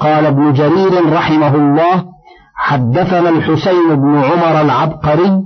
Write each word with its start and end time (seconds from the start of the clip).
قال 0.00 0.26
ابن 0.26 0.52
جرير 0.52 1.12
رحمه 1.12 1.54
الله 1.54 2.04
حدثنا 2.54 3.28
الحسين 3.28 3.94
بن 3.94 4.14
عمر 4.16 4.60
العبقري 4.60 5.42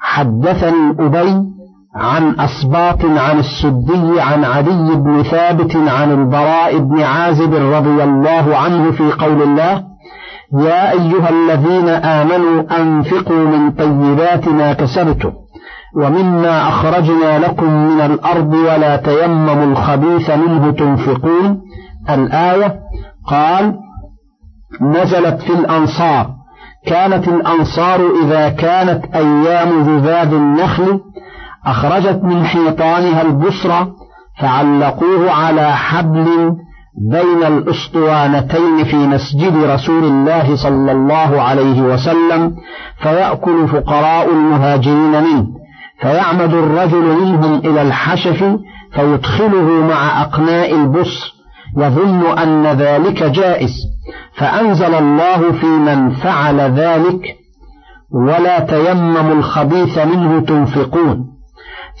حدثني 0.00 0.90
أبي 1.00 1.42
عن 1.94 2.40
أسباط 2.40 3.04
عن 3.04 3.38
السدي 3.38 4.20
عن 4.20 4.44
علي 4.44 4.94
بن 4.96 5.22
ثابت 5.22 5.76
عن 5.76 6.12
البراء 6.12 6.78
بن 6.78 7.02
عازب 7.02 7.54
رضي 7.54 8.04
الله 8.04 8.56
عنه 8.56 8.90
في 8.90 9.12
قول 9.12 9.42
الله 9.42 9.84
يا 10.52 10.92
أيها 10.92 11.28
الذين 11.30 11.88
آمنوا 11.88 12.80
أنفقوا 12.80 13.44
من 13.44 13.70
طيبات 13.70 14.48
ما 14.48 14.72
كسبتم 14.72 15.32
ومما 15.96 16.68
أخرجنا 16.68 17.38
لكم 17.38 17.72
من 17.72 18.00
الأرض 18.00 18.54
ولا 18.54 18.96
تيمموا 18.96 19.64
الخبيث 19.64 20.30
منه 20.30 20.70
تنفقون. 20.70 21.60
الآية 22.10 22.80
قال 23.28 23.74
نزلت 24.80 25.42
في 25.42 25.52
الأنصار. 25.52 26.30
كانت 26.86 27.28
الأنصار 27.28 28.00
إذا 28.24 28.48
كانت 28.48 29.04
أيام 29.14 29.82
ذباب 29.82 30.34
النخل 30.34 31.00
أخرجت 31.66 32.20
من 32.22 32.44
حيطانها 32.44 33.22
البصرة 33.22 33.92
فعلقوه 34.40 35.30
على 35.30 35.72
حبل 35.72 36.56
بين 37.10 37.46
الأسطوانتين 37.46 38.84
في 38.84 38.96
مسجد 38.96 39.56
رسول 39.56 40.04
الله 40.04 40.56
صلى 40.56 40.92
الله 40.92 41.42
عليه 41.42 41.82
وسلم 41.82 42.56
فيأكل 43.02 43.68
فقراء 43.68 44.30
المهاجرين 44.30 45.22
منه. 45.22 45.46
فيعمد 46.00 46.54
الرجل 46.54 47.20
منهم 47.20 47.54
إلى 47.54 47.82
الحشف 47.82 48.44
فيدخله 48.92 49.86
مع 49.88 50.22
أقناء 50.22 50.74
البصر 50.74 51.35
يظن 51.76 52.38
أن 52.38 52.66
ذلك 52.66 53.22
جائز 53.22 53.74
فأنزل 54.38 54.94
الله 54.94 55.52
في 55.52 55.66
من 55.66 56.10
فعل 56.10 56.60
ذلك 56.60 57.20
ولا 58.26 58.60
تيمموا 58.60 59.34
الخبيث 59.34 59.98
منه 59.98 60.40
تنفقون. 60.40 61.26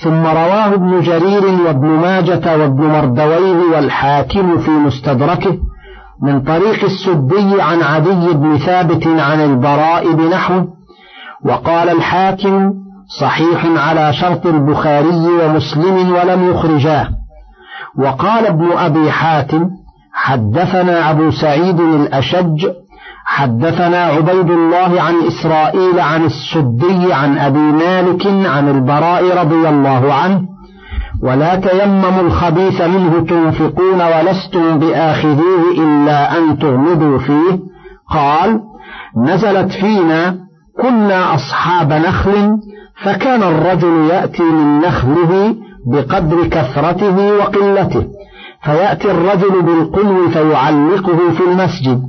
ثم 0.04 0.26
رواه 0.26 0.74
ابن 0.74 1.00
جرير 1.00 1.44
وابن 1.66 1.88
ماجة 1.88 2.56
وابن 2.56 2.84
مردويه 2.84 3.76
والحاكم 3.76 4.58
في 4.58 4.70
مستدركه 4.70 5.58
من 6.22 6.40
طريق 6.40 6.84
السدي 6.84 7.62
عن 7.62 7.82
عدي 7.82 8.34
بن 8.34 8.58
ثابت 8.58 9.06
عن 9.06 9.40
البراء 9.40 10.12
بنحوه 10.12 10.68
وقال 11.44 11.88
الحاكم 11.88 12.72
صحيح 13.20 13.66
على 13.76 14.12
شرط 14.12 14.46
البخاري 14.46 15.28
ومسلم 15.28 16.12
ولم 16.12 16.50
يخرجاه. 16.50 17.08
وقال 17.98 18.46
ابن 18.46 18.72
أبي 18.72 19.10
حاتم 19.10 19.70
حدثنا 20.12 21.10
أبو 21.10 21.30
سعيد 21.30 21.80
الأشج 21.80 22.66
حدثنا 23.24 24.04
عبيد 24.04 24.50
الله 24.50 25.02
عن 25.02 25.14
إسرائيل 25.26 26.00
عن 26.00 26.24
السدي 26.24 27.12
عن 27.12 27.38
أبي 27.38 27.58
مالك 27.58 28.26
عن 28.26 28.68
البراء 28.68 29.38
رضي 29.38 29.68
الله 29.68 30.14
عنه 30.14 30.42
ولا 31.22 31.54
تيمموا 31.54 32.20
الخبيث 32.20 32.80
منه 32.80 33.20
تنفقون 33.20 34.00
ولستم 34.02 34.78
بآخذوه 34.78 35.72
إلا 35.78 36.38
أن 36.38 36.58
تغمضوا 36.58 37.18
فيه. 37.18 37.58
قال 38.10 38.60
نزلت 39.16 39.72
فينا 39.72 40.36
كنا 40.82 41.34
أصحاب 41.34 41.92
نخل 41.92 42.58
فكان 43.04 43.42
الرجل 43.42 44.10
يأتي 44.10 44.42
من 44.42 44.80
نخله 44.80 45.56
بقدر 45.86 46.46
كثرته 46.46 47.32
وقلته. 47.36 48.06
فيأتي 48.62 49.10
الرجل 49.10 49.62
بالقلو 49.62 50.28
فيعلقه 50.28 51.30
في 51.30 51.40
المسجد. 51.40 52.02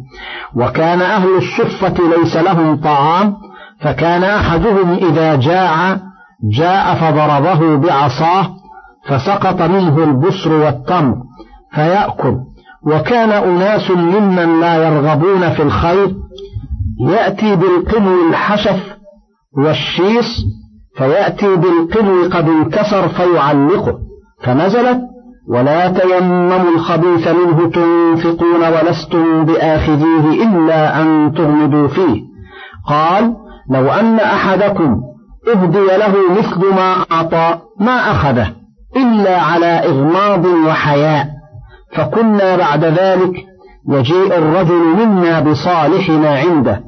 وكان 0.55 1.01
أهل 1.01 1.29
الصفة 1.37 1.95
ليس 2.17 2.35
لهم 2.37 2.75
طعام 2.75 3.35
فكان 3.81 4.23
أحدهم 4.23 4.93
إذا 4.93 5.35
جاع 5.35 5.99
جاء 6.43 6.95
فضربه 6.95 7.75
بعصاه 7.75 8.49
فسقط 9.07 9.61
منه 9.61 10.03
البصر 10.03 10.53
والتمر 10.53 11.15
فيأكل. 11.73 12.37
وكان 12.83 13.29
أناس 13.29 13.91
ممن 13.91 14.59
لا 14.59 14.75
يرغبون 14.75 15.49
في 15.49 15.63
الخير. 15.63 16.15
يأتي 16.99 17.55
بالقلو 17.55 18.29
الحشف 18.29 18.97
والشيس 19.57 20.43
فيأتي 20.97 21.55
بالقلو 21.55 22.23
قد 22.23 22.49
انكسر 22.49 23.07
فيعلقه 23.07 23.97
فنزلت 24.43 25.01
ولا 25.49 25.87
تيمموا 25.91 26.71
الخبيث 26.75 27.27
منه 27.27 27.69
تنفقون 27.69 28.63
ولستم 28.63 29.45
بآخذيه 29.45 30.43
إلا 30.43 31.01
أن 31.01 31.33
تغمدوا 31.33 31.87
فيه. 31.87 32.21
قال 32.87 33.35
لو 33.69 33.89
أن 33.89 34.19
أحدكم 34.19 35.01
اهدي 35.55 35.85
له 35.97 36.13
مثل 36.39 36.75
ما 36.75 37.05
أعطى 37.11 37.59
ما 37.79 38.11
أخذه 38.11 38.53
إلا 38.97 39.41
على 39.41 39.65
إغماض 39.65 40.45
وحياء 40.45 41.27
فكنا 41.95 42.57
بعد 42.57 42.85
ذلك 42.85 43.33
يجيء 43.89 44.37
الرجل 44.37 44.81
منا 44.97 45.39
بصالحنا 45.39 46.29
عنده 46.29 46.81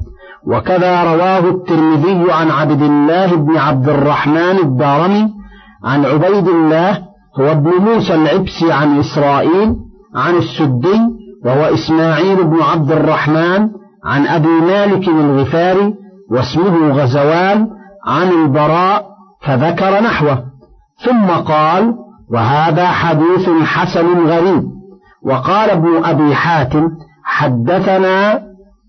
وكذا 0.49 1.03
رواه 1.03 1.49
الترمذي 1.49 2.31
عن 2.31 2.51
عبد 2.51 2.81
الله 2.81 3.35
بن 3.35 3.57
عبد 3.57 3.89
الرحمن 3.89 4.57
الدارمي 4.63 5.29
عن 5.83 6.05
عبيد 6.05 6.47
الله 6.47 6.97
هو 7.39 7.51
ابن 7.51 7.69
موسى 7.69 8.15
العبسي 8.15 8.71
عن 8.71 8.99
إسرائيل 8.99 9.75
عن 10.15 10.35
السدي 10.35 10.99
وهو 11.45 11.73
إسماعيل 11.73 12.43
بن 12.43 12.61
عبد 12.61 12.91
الرحمن 12.91 13.69
عن 14.05 14.27
أبي 14.27 14.47
مالك 14.47 15.07
الغفاري 15.07 15.93
واسمه 16.31 16.89
غزوان 16.89 17.67
عن 18.05 18.27
البراء 18.31 19.05
فذكر 19.41 20.03
نحوه. 20.03 20.43
ثم 21.05 21.27
قال 21.27 21.93
وهذا 22.31 22.87
حديث 22.87 23.49
حسن 23.49 24.27
غريب. 24.27 24.63
وقال 25.25 25.69
ابن 25.69 26.05
أبي 26.05 26.35
حاتم 26.35 26.89
حدثنا 27.23 28.41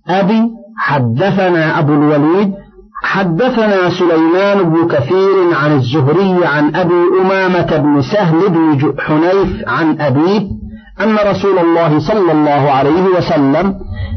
أبي 0.09 0.60
حدثنا 0.81 1.79
أبو 1.79 1.93
الوليد 1.93 2.55
حدثنا 3.03 3.91
سليمان 3.91 4.71
بن 4.71 4.89
كثير 4.89 5.55
عن 5.55 5.73
الزهري 5.73 6.47
عن 6.47 6.77
أبي 6.77 7.03
أمامة 7.21 7.77
بن 7.77 8.03
سهل 8.03 8.49
بن 8.49 8.95
حنيف 9.01 9.69
عن 9.69 10.01
أبيه 10.01 10.41
أن 11.01 11.17
رسول 11.31 11.59
الله 11.59 11.99
صلى 11.99 12.33
الله 12.33 12.71
عليه 12.71 13.03
وسلم 13.03 13.75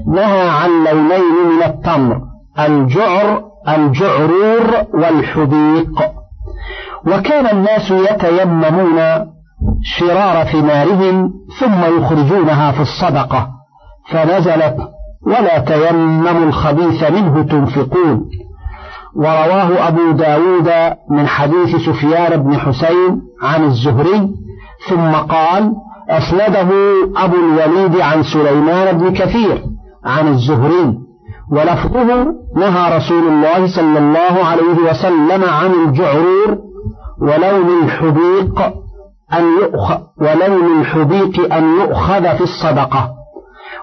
نهى 0.07 0.49
عن 0.49 0.69
لونين 0.69 1.55
من 1.55 1.63
التمر 1.63 2.21
الجعر 2.59 3.43
الجعرور 3.69 4.85
والحديق. 4.93 5.91
وكان 7.07 7.47
الناس 7.47 7.91
يتيممون 7.91 8.99
شرار 9.83 10.43
ثمارهم 10.43 11.33
ثم 11.59 11.97
يخرجونها 11.97 12.71
في 12.71 12.81
الصدقة 12.81 13.47
فنزلت 14.11 14.92
ولا 15.25 15.59
تيمموا 15.59 16.45
الخبيث 16.45 17.03
منه 17.11 17.43
تنفقون. 17.43 18.29
ورواه 19.15 19.87
أبو 19.87 20.11
داود 20.11 20.69
من 21.09 21.27
حديث 21.27 21.75
سفيان 21.75 22.43
بن 22.43 22.57
حسين 22.57 23.21
عن 23.41 23.63
الزهري 23.63 24.29
ثم 24.89 25.11
قال 25.11 25.73
أسنده 26.09 26.69
أبو 27.17 27.35
الوليد 27.35 28.01
عن 28.01 28.23
سليمان 28.23 28.97
بن 28.97 29.13
كثير 29.13 29.63
عن 30.05 30.27
الزهري 30.27 30.97
ولفظه 31.51 32.25
نهى 32.55 32.97
رسول 32.97 33.27
الله 33.27 33.75
صلى 33.75 33.99
الله 33.99 34.45
عليه 34.45 34.89
وسلم 34.89 35.43
عن 35.43 35.71
الجعرور 35.85 36.57
ولون 37.21 37.83
الحبيق 37.83 38.61
أن 39.33 39.43
يؤخذ 39.61 39.97
ولون 40.21 40.81
الحبيق 40.81 41.53
أن 41.53 41.63
يؤخذ 41.63 42.23
في 42.37 42.41
الصدقة. 42.41 43.22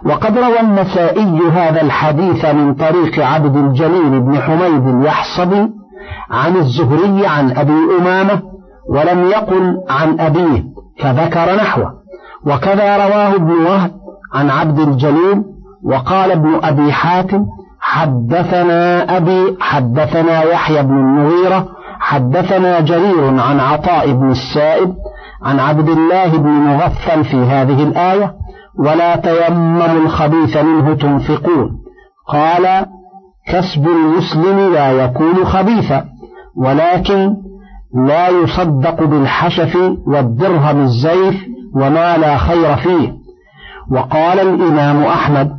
وقد 0.04 0.38
روى 0.38 0.60
النسائي 0.60 1.40
هذا 1.52 1.82
الحديث 1.82 2.44
من 2.44 2.74
طريق 2.74 3.26
عبد 3.26 3.56
الجليل 3.56 4.20
بن 4.20 4.40
حميد 4.40 4.86
اليحصبي 4.86 5.68
عن 6.30 6.56
الزهري 6.56 7.26
عن 7.26 7.56
أبي 7.56 7.78
أمامة 8.00 8.42
ولم 8.88 9.24
يقل 9.28 9.76
عن 9.88 10.20
أبيه 10.20 10.64
فذكر 10.98 11.54
نحوه. 11.56 11.92
وكذا 12.46 12.96
رواه 12.96 13.34
ابن 13.34 13.52
وهب 13.52 13.90
عن 14.34 14.50
عبد 14.50 14.78
الجليل 14.78 15.42
وقال 15.84 16.30
ابن 16.30 16.60
أبي 16.62 16.92
حاتم 16.92 17.46
حدثنا 17.80 19.16
أبي 19.16 19.56
حدثنا 19.60 20.42
يحيى 20.42 20.82
بن 20.82 20.92
المغيرة 20.98 21.68
حدثنا 22.00 22.80
جرير 22.80 23.24
عن 23.40 23.60
عطاء 23.60 24.12
بن 24.12 24.30
السائب 24.30 24.94
عن 25.42 25.60
عبد 25.60 25.88
الله 25.88 26.36
بن 26.36 26.48
مغفل 26.48 27.24
في 27.24 27.36
هذه 27.36 27.82
الآية 27.82 28.34
ولا 28.80 29.16
تيمموا 29.16 29.86
الخبيث 30.04 30.56
منه 30.56 30.94
تنفقون. 30.94 31.70
قال 32.28 32.86
كسب 33.46 33.88
المسلم 33.88 34.72
لا 34.72 34.92
يكون 34.92 35.44
خبيثا 35.44 36.04
ولكن 36.56 37.36
لا 38.06 38.28
يصدق 38.28 39.04
بالحشف 39.04 39.76
والدرهم 40.06 40.80
الزيف 40.80 41.44
وما 41.74 42.16
لا 42.16 42.36
خير 42.36 42.76
فيه. 42.76 43.12
وقال 43.90 44.40
الإمام 44.40 45.02
أحمد 45.02 45.50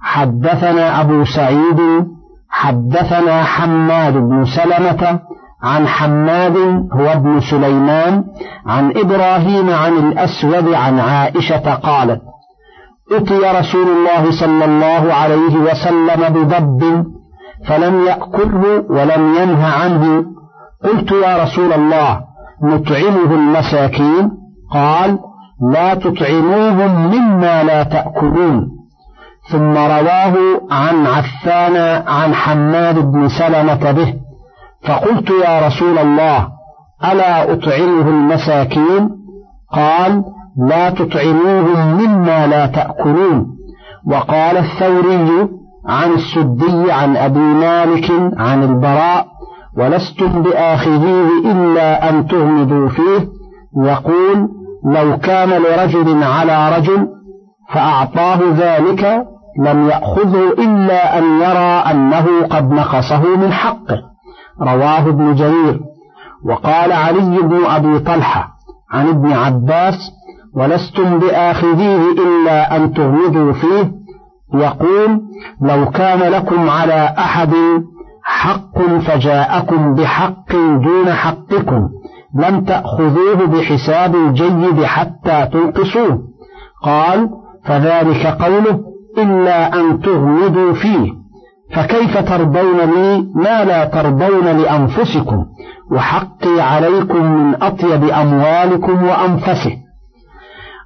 حدثنا 0.00 1.00
أبو 1.00 1.24
سعيد 1.24 1.80
حدثنا 2.50 3.42
حماد 3.42 4.12
بن 4.12 4.44
سلمة 4.44 5.20
عن 5.62 5.86
حماد 5.86 6.56
هو 6.92 7.12
ابن 7.12 7.40
سليمان 7.40 8.24
عن 8.66 8.92
إبراهيم 8.96 9.70
عن 9.70 9.92
الأسود 9.92 10.74
عن 10.74 10.98
عائشة 10.98 11.74
قالت 11.74 12.22
أتي 13.12 13.58
رسول 13.58 13.88
الله 13.88 14.30
صلى 14.40 14.64
الله 14.64 15.14
عليه 15.14 15.56
وسلم 15.56 16.28
بضب 16.28 17.04
فلم 17.68 18.06
يأكله 18.06 18.84
ولم 18.90 19.34
ينه 19.34 19.66
عنه 19.66 20.24
قلت 20.84 21.12
يا 21.12 21.42
رسول 21.42 21.72
الله 21.72 22.20
نطعمه 22.62 23.34
المساكين؟ 23.34 24.30
قال 24.72 25.18
لا 25.72 25.94
تطعموهم 25.94 27.06
مما 27.06 27.62
لا 27.62 27.82
تأكلون. 27.82 28.68
ثم 29.50 29.72
رواه 29.72 30.34
عن 30.70 31.06
عفان 31.06 31.76
عن 32.06 32.34
حماد 32.34 32.98
بن 33.12 33.28
سلمة 33.28 33.92
به 33.92 34.14
فقلت 34.88 35.30
يا 35.30 35.66
رسول 35.66 35.98
الله 35.98 36.48
ألا 37.12 37.52
أطعمه 37.52 38.08
المساكين؟ 38.08 39.10
قال 39.72 40.24
لا 40.56 40.90
تطعموهم 40.90 41.96
مما 41.96 42.46
لا 42.46 42.66
تأكلون. 42.66 43.46
وقال 44.06 44.56
الثوري 44.56 45.48
عن 45.86 46.12
السدي 46.12 46.92
عن 46.92 47.16
أبي 47.16 47.38
مالك 47.38 48.10
عن 48.36 48.62
البراء 48.62 49.26
ولستم 49.78 50.42
بآخذيه 50.42 51.52
إلا 51.52 52.10
أن 52.10 52.26
تغمضوا 52.26 52.88
فيه 52.88 53.28
يقول 53.76 54.48
لو 54.84 55.18
كان 55.18 55.48
لرجل 55.48 56.22
على 56.24 56.76
رجل 56.76 57.08
فأعطاه 57.72 58.38
ذلك 58.56 59.26
لم 59.58 59.88
يأخذه 59.88 60.52
إلا 60.58 61.18
أن 61.18 61.24
يرى 61.24 61.90
أنه 61.90 62.26
قد 62.50 62.70
نقصه 62.70 63.36
من 63.36 63.52
حقه 63.52 64.02
رواه 64.60 65.08
ابن 65.08 65.34
جرير. 65.34 65.80
وقال 66.44 66.92
علي 66.92 67.42
بن 67.42 67.64
أبي 67.64 67.98
طلحة 67.98 68.48
عن 68.92 69.08
ابن 69.08 69.32
عباس 69.32 69.94
ولستم 70.56 71.18
بآخذيه 71.18 72.00
إلا 72.12 72.76
أن 72.76 72.92
تغمضوا 72.92 73.52
فيه. 73.52 73.92
يقول 74.54 75.20
لو 75.62 75.90
كان 75.90 76.32
لكم 76.32 76.70
على 76.70 77.14
أحد 77.18 77.54
حق 78.24 78.78
فجاءكم 78.78 79.94
بحق 79.94 80.52
دون 80.52 81.12
حقكم 81.12 81.88
لم 82.34 82.64
تأخذوه 82.64 83.46
بحساب 83.46 84.14
الجيد 84.14 84.84
حتى 84.84 85.48
تنقصوه. 85.52 86.18
قال 86.82 87.28
فذلك 87.64 88.26
قوله 88.26 88.80
إلا 89.18 89.80
أن 89.80 90.00
تغمضوا 90.00 90.72
فيه. 90.72 91.12
فكيف 91.74 92.18
ترضون 92.18 92.76
لي؟ 92.76 93.28
ما 93.34 93.64
لا 93.64 93.84
ترضون 93.84 94.44
لأنفسكم. 94.44 95.46
وحقي 95.92 96.60
عليكم 96.60 97.24
من 97.24 97.62
أطيب 97.62 98.04
أموالكم 98.04 99.02
وأنفسه. 99.02 99.89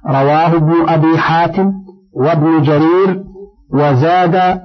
رواه 0.07 0.47
ابن 0.55 0.89
أبي 0.89 1.17
حاتم 1.17 1.71
وابن 2.13 2.61
جرير 2.61 3.23
وزاد 3.73 4.61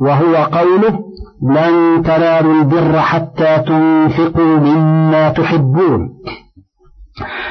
وهو 0.00 0.34
قوله 0.36 0.98
لن 1.42 2.02
تنالوا 2.02 2.54
البر 2.54 3.00
حتى 3.00 3.58
تنفقوا 3.58 4.56
مما 4.58 5.28
تحبون 5.28 6.10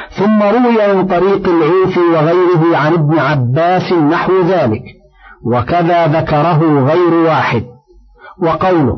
ثم 0.10 0.44
روي 0.44 0.94
من 0.96 1.08
طريق 1.08 1.50
العوفي 1.50 2.00
وغيره 2.00 2.78
عن 2.78 2.94
ابن 2.94 3.20
عباس 3.20 3.94
نحو 3.94 4.42
ذلك 4.42 4.84
وكذا 5.46 6.08
ذكره 6.08 6.84
غير 6.92 7.14
واحد 7.14 7.64
وقوله 8.44 8.98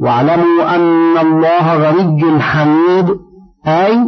واعلموا 0.00 0.74
أن 0.76 1.18
الله 1.18 1.74
غني 1.76 2.40
حميد 2.40 3.08
أي 3.66 3.98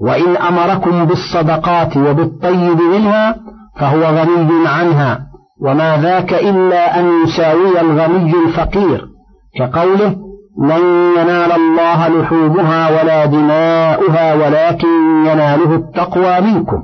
وإن 0.00 0.36
أمركم 0.36 1.04
بالصدقات 1.04 1.96
وبالطيب 1.96 2.80
منها 2.80 3.36
فهو 3.80 4.00
غني 4.00 4.68
عنها 4.68 5.20
وما 5.60 5.96
ذاك 5.96 6.34
إلا 6.34 7.00
أن 7.00 7.10
يساوي 7.24 7.80
الغني 7.80 8.32
الفقير. 8.46 9.04
كقوله 9.58 10.16
لن 10.62 10.82
ينال 11.18 11.52
الله 11.52 12.08
لحومها 12.08 12.90
ولا 12.90 13.24
دماؤها 13.26 14.34
ولكن 14.34 14.88
يناله 15.26 15.74
التقوى 15.74 16.40
منكم 16.40 16.82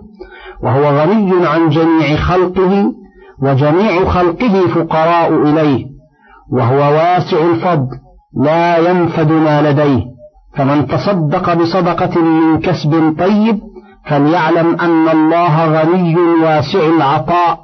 وهو 0.63 0.85
غني 0.85 1.47
عن 1.47 1.69
جميع 1.69 2.17
خلقه 2.17 2.93
وجميع 3.43 4.05
خلقه 4.05 4.67
فقراء 4.75 5.33
إليه 5.43 5.85
وهو 6.53 6.77
واسع 6.79 7.39
الفضل 7.51 7.89
لا 8.43 8.79
ينفد 8.79 9.33
ما 9.33 9.63
لديه. 9.63 10.14
فمن 10.57 10.87
تصدق 10.87 11.55
بصدقة 11.55 12.21
من 12.23 12.61
كسب 12.61 13.15
طيب 13.19 13.61
فليعلم 14.11 14.81
أن 14.81 15.09
الله 15.09 15.65
غني 15.65 16.17
واسع 16.17 16.87
العطاء 16.97 17.59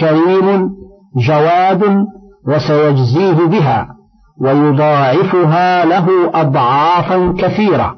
كريم 0.00 0.70
جواد 1.16 2.06
وسيجزيه 2.48 3.46
بها 3.46 3.88
ويضاعفها 4.40 5.84
له 5.84 6.30
أضعافا 6.34 7.34
كثيرة. 7.38 7.94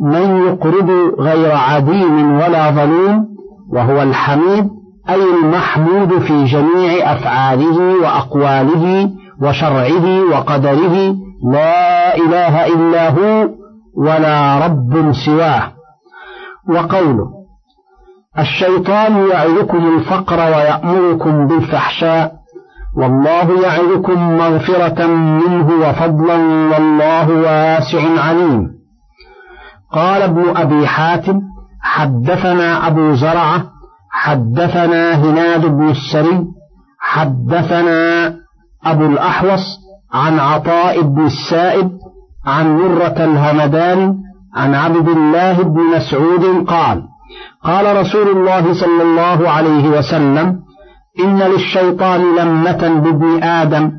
من 0.00 0.36
يقرض 0.46 0.90
غير 1.18 1.52
عديم 1.56 2.32
ولا 2.32 2.70
ظلوم 2.70 3.26
وهو 3.72 4.02
الحميد 4.02 4.68
أي 5.08 5.22
المحمود 5.42 6.18
في 6.18 6.44
جميع 6.44 7.12
أفعاله 7.12 8.02
وأقواله 8.02 9.10
وشرعه 9.42 10.24
وقدره 10.32 11.14
لا 11.52 12.16
إله 12.16 12.66
إلا 12.66 13.10
هو 13.10 13.48
ولا 13.96 14.66
رب 14.66 15.12
سواه. 15.26 15.72
وقوله 16.68 17.26
الشيطان 18.38 19.28
يعدكم 19.30 19.96
الفقر 19.96 20.38
ويأمركم 20.38 21.46
بالفحشاء 21.46 22.32
والله 22.96 23.62
يعدكم 23.62 24.36
مغفرة 24.38 25.06
منه 25.06 25.68
وفضلا 25.88 26.36
والله 26.72 27.30
واسع 27.30 28.22
عليم. 28.24 28.70
قال 29.92 30.22
ابن 30.22 30.56
أبي 30.56 30.86
حاتم 30.86 31.40
حدثنا 31.82 32.86
أبو 32.86 33.14
زرعة 33.14 33.64
حدثنا 34.10 35.14
هناد 35.14 35.66
بن 35.66 35.88
السري 35.90 36.44
حدثنا 36.98 38.34
أبو 38.84 39.06
الأحوص 39.06 39.80
عن 40.12 40.38
عطاء 40.38 41.00
بن 41.00 41.26
السائب 41.26 41.90
عن 42.46 42.76
مرة 42.78 43.14
الهمدان 43.18 44.14
عن 44.56 44.74
عبد 44.74 45.08
الله 45.08 45.62
بن 45.62 45.80
مسعود 45.96 46.66
قال 46.66 47.02
قال 47.64 47.96
رسول 47.96 48.28
الله 48.28 48.72
صلى 48.72 49.02
الله 49.02 49.50
عليه 49.50 49.88
وسلم 49.88 50.60
إن 51.24 51.38
للشيطان 51.38 52.20
لمة 52.36 53.00
بابن 53.00 53.42
آدم 53.42 53.92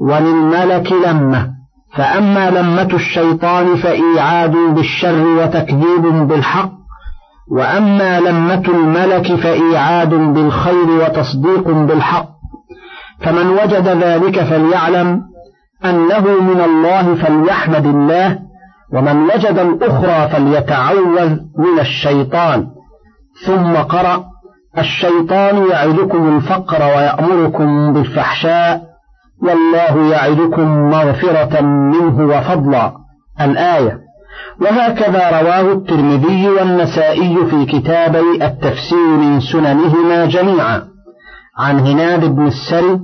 وللملك 0.00 0.92
لمة 0.92 1.54
فأما 1.96 2.50
لمة 2.50 2.94
الشيطان 2.94 3.76
فإيعاد 3.76 4.56
بالشر 4.56 5.26
وتكذيب 5.26 6.28
بالحق 6.28 6.70
وأما 7.50 8.20
لمة 8.20 8.62
الملك 8.68 9.34
فإيعاد 9.34 10.14
بالخير 10.14 10.90
وتصديق 10.90 11.68
بالحق. 11.68 12.28
فمن 13.20 13.46
وجد 13.46 13.88
ذلك 13.88 14.40
فليعلم 14.44 15.20
أنه 15.84 16.40
من 16.40 16.60
الله 16.60 17.14
فليحمد 17.14 17.86
الله 17.86 18.38
ومن 18.92 19.22
وجد 19.22 19.58
الأخرى 19.58 20.28
فليتعوذ 20.28 21.30
من 21.58 21.80
الشيطان. 21.80 22.66
ثم 23.46 23.76
قرأ 23.76 24.24
الشيطان 24.78 25.70
يعدكم 25.70 26.36
الفقر 26.36 26.82
ويأمركم 26.82 27.92
بالفحشاء 27.92 28.82
والله 29.42 30.10
يعدكم 30.10 30.90
مغفرة 30.90 31.60
منه 31.60 32.20
وفضلا. 32.20 32.92
الآية 33.40 33.98
وهكذا 34.60 35.40
رواه 35.40 35.72
الترمذي 35.72 36.48
والنسائي 36.48 37.46
في 37.46 37.66
كتابي 37.66 38.44
التفسير 38.44 39.06
من 39.06 39.40
سننهما 39.40 40.26
جميعا. 40.26 40.82
عن 41.58 41.78
هناد 41.80 42.24
بن 42.24 42.46
السري 42.46 43.00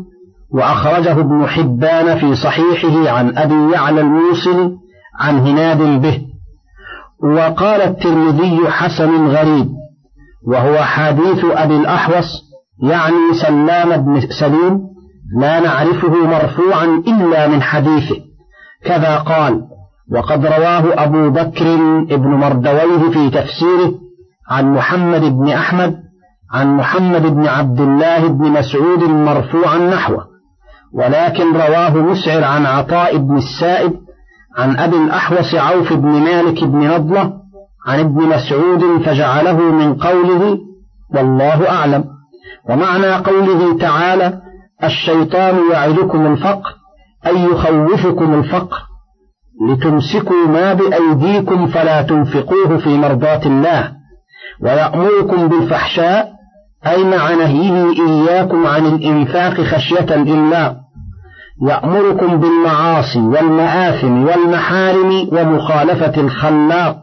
وأخرجه 0.52 1.12
ابن 1.12 1.46
حبان 1.46 2.18
في 2.18 2.34
صحيحه 2.34 3.10
عن 3.10 3.38
أبي 3.38 3.72
يعلى 3.72 4.00
الموصل 4.00 4.76
عن 5.20 5.38
هناد 5.38 6.02
به. 6.02 6.20
وقال 7.22 7.80
الترمذي 7.80 8.68
حسن 8.68 9.26
غريب 9.26 9.68
وهو 10.46 10.78
حديث 10.78 11.44
أبي 11.44 11.76
الأحوص 11.76 12.26
يعني 12.82 13.34
سلام 13.42 13.96
بن 13.96 14.20
سليم 14.40 14.80
لا 15.40 15.60
نعرفه 15.60 16.26
مرفوعا 16.26 16.84
إلا 16.84 17.48
من 17.48 17.62
حديثه. 17.62 18.16
كذا 18.84 19.16
قال 19.16 19.62
وقد 20.12 20.46
رواه 20.46 21.04
أبو 21.04 21.30
بكر 21.30 21.74
ابن 22.10 22.28
مردويه 22.28 23.10
في 23.10 23.30
تفسيره 23.30 23.92
عن 24.50 24.74
محمد 24.74 25.20
بن 25.20 25.48
أحمد 25.48 25.96
عن 26.52 26.76
محمد 26.76 27.22
بن 27.22 27.46
عبد 27.46 27.80
الله 27.80 28.28
بن 28.28 28.50
مسعود 28.50 29.02
مرفوعا 29.02 29.78
نحوه. 29.78 30.29
ولكن 30.94 31.52
رواه 31.52 31.90
مسعر 31.90 32.44
عن 32.44 32.66
عطاء 32.66 33.16
بن 33.16 33.36
السائب 33.36 33.92
عن 34.58 34.78
أبي 34.78 34.96
الأحوص 34.96 35.54
عوف 35.54 35.92
بن 35.92 36.08
مالك 36.08 36.64
بن 36.64 36.78
نضلة 36.94 37.32
عن 37.86 38.00
ابن 38.00 38.22
مسعود 38.22 39.02
فجعله 39.02 39.58
من 39.58 39.94
قوله 39.94 40.58
والله 41.14 41.70
أعلم. 41.70 42.04
ومعنى 42.68 43.14
قوله 43.14 43.78
تعالى 43.78 44.40
الشيطان 44.84 45.58
يعدكم 45.72 46.26
الفقر 46.26 46.74
أي 47.26 47.44
يخوفكم 47.44 48.34
الفقر 48.34 48.78
لتمسكوا 49.68 50.46
ما 50.46 50.74
بأيديكم 50.74 51.66
فلا 51.66 52.02
تنفقوه 52.02 52.76
في 52.78 52.88
مرضاة 52.88 53.46
الله 53.46 53.92
ويأمركم 54.62 55.48
بالفحشاء 55.48 56.32
أي 56.86 57.04
مع 57.04 57.34
نهيه 57.34 57.92
إياكم 58.08 58.66
عن 58.66 58.86
الإنفاق 58.86 59.60
خشية 59.60 60.14
الإملاق 60.14 60.76
يأمركم 61.62 62.40
بالمعاصي 62.40 63.18
والمآثم 63.18 64.24
والمحارم 64.26 65.28
ومخالفة 65.32 66.20
الخلاق. 66.20 66.96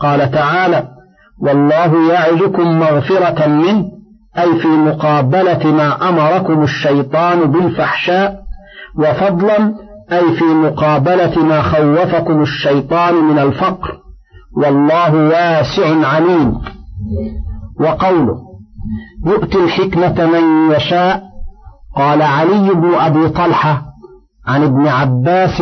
قال 0.00 0.30
تعالى 0.30 0.88
والله 1.40 2.12
يعدكم 2.12 2.80
مغفرة 2.80 3.46
منه 3.46 3.84
أي 4.38 4.58
في 4.58 4.68
مقابلة 4.68 5.66
ما 5.72 6.08
أمركم 6.08 6.62
الشيطان 6.62 7.50
بالفحشاء 7.50 8.40
وفضلا 8.98 9.74
أي 10.12 10.36
في 10.36 10.44
مقابلة 10.44 11.44
ما 11.44 11.62
خوفكم 11.62 12.42
الشيطان 12.42 13.14
من 13.14 13.38
الفقر. 13.38 13.98
والله 14.56 15.14
واسع 15.14 16.06
عليم. 16.06 16.60
وقوله 17.80 18.53
يؤتي 19.26 19.58
الحكمة 19.64 20.26
من 20.26 20.72
يشاء. 20.72 21.22
قال 21.96 22.22
علي 22.22 22.74
بن 22.74 22.94
أبي 22.94 23.28
طلحة 23.28 23.82
عن 24.46 24.62
ابن 24.62 24.86
عباس 24.86 25.60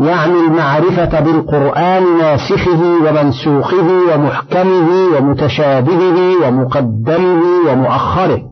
يعني 0.00 0.32
المعرفة 0.46 1.20
بالقرآن 1.20 2.18
ناسخه 2.18 2.82
ومنسوخه 3.04 4.14
ومحكمه 4.14 4.88
ومتشابهه 5.16 6.46
ومقدمه 6.46 7.42
ومؤخره 7.70 8.42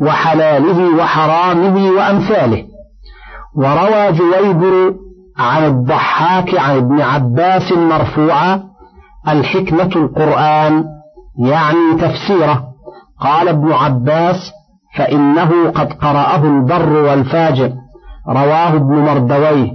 وحلاله 0.00 0.96
وحرامه 0.96 1.90
وأمثاله. 1.90 2.64
وروى 3.54 4.12
جويبر 4.12 4.94
عن 5.38 5.64
الضحاك 5.64 6.54
عن 6.58 6.76
ابن 6.76 7.00
عباس 7.00 7.72
مرفوعا 7.72 8.62
الحكمة 9.28 9.90
القرآن 9.96 10.84
يعني 11.38 11.94
تفسيره. 12.00 12.64
قال 13.20 13.48
ابن 13.48 13.72
عباس 13.72 14.52
فإنه 14.96 15.70
قد 15.70 15.92
قرأه 15.92 16.44
البر 16.44 16.92
والفاجر 16.92 17.72
رواه 18.28 18.76
ابن 18.76 18.94
مردويه 18.94 19.70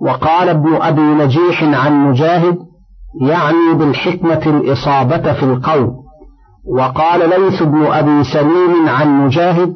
وقال 0.00 0.48
ابن 0.48 0.74
أبي 0.74 1.00
نجيح 1.02 1.62
عن 1.62 2.08
مجاهد 2.10 2.58
يعني 3.20 3.74
بالحكمة 3.74 4.42
الإصابة 4.46 5.32
في 5.32 5.42
القول 5.42 5.92
وقال 6.76 7.40
ليث 7.40 7.62
بن 7.62 7.86
أبي 7.86 8.24
سليم 8.24 8.88
عن 8.88 9.24
مجاهد 9.24 9.74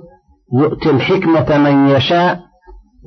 يؤتي 0.52 0.90
الحكمة 0.90 1.58
من 1.58 1.88
يشاء 1.88 2.40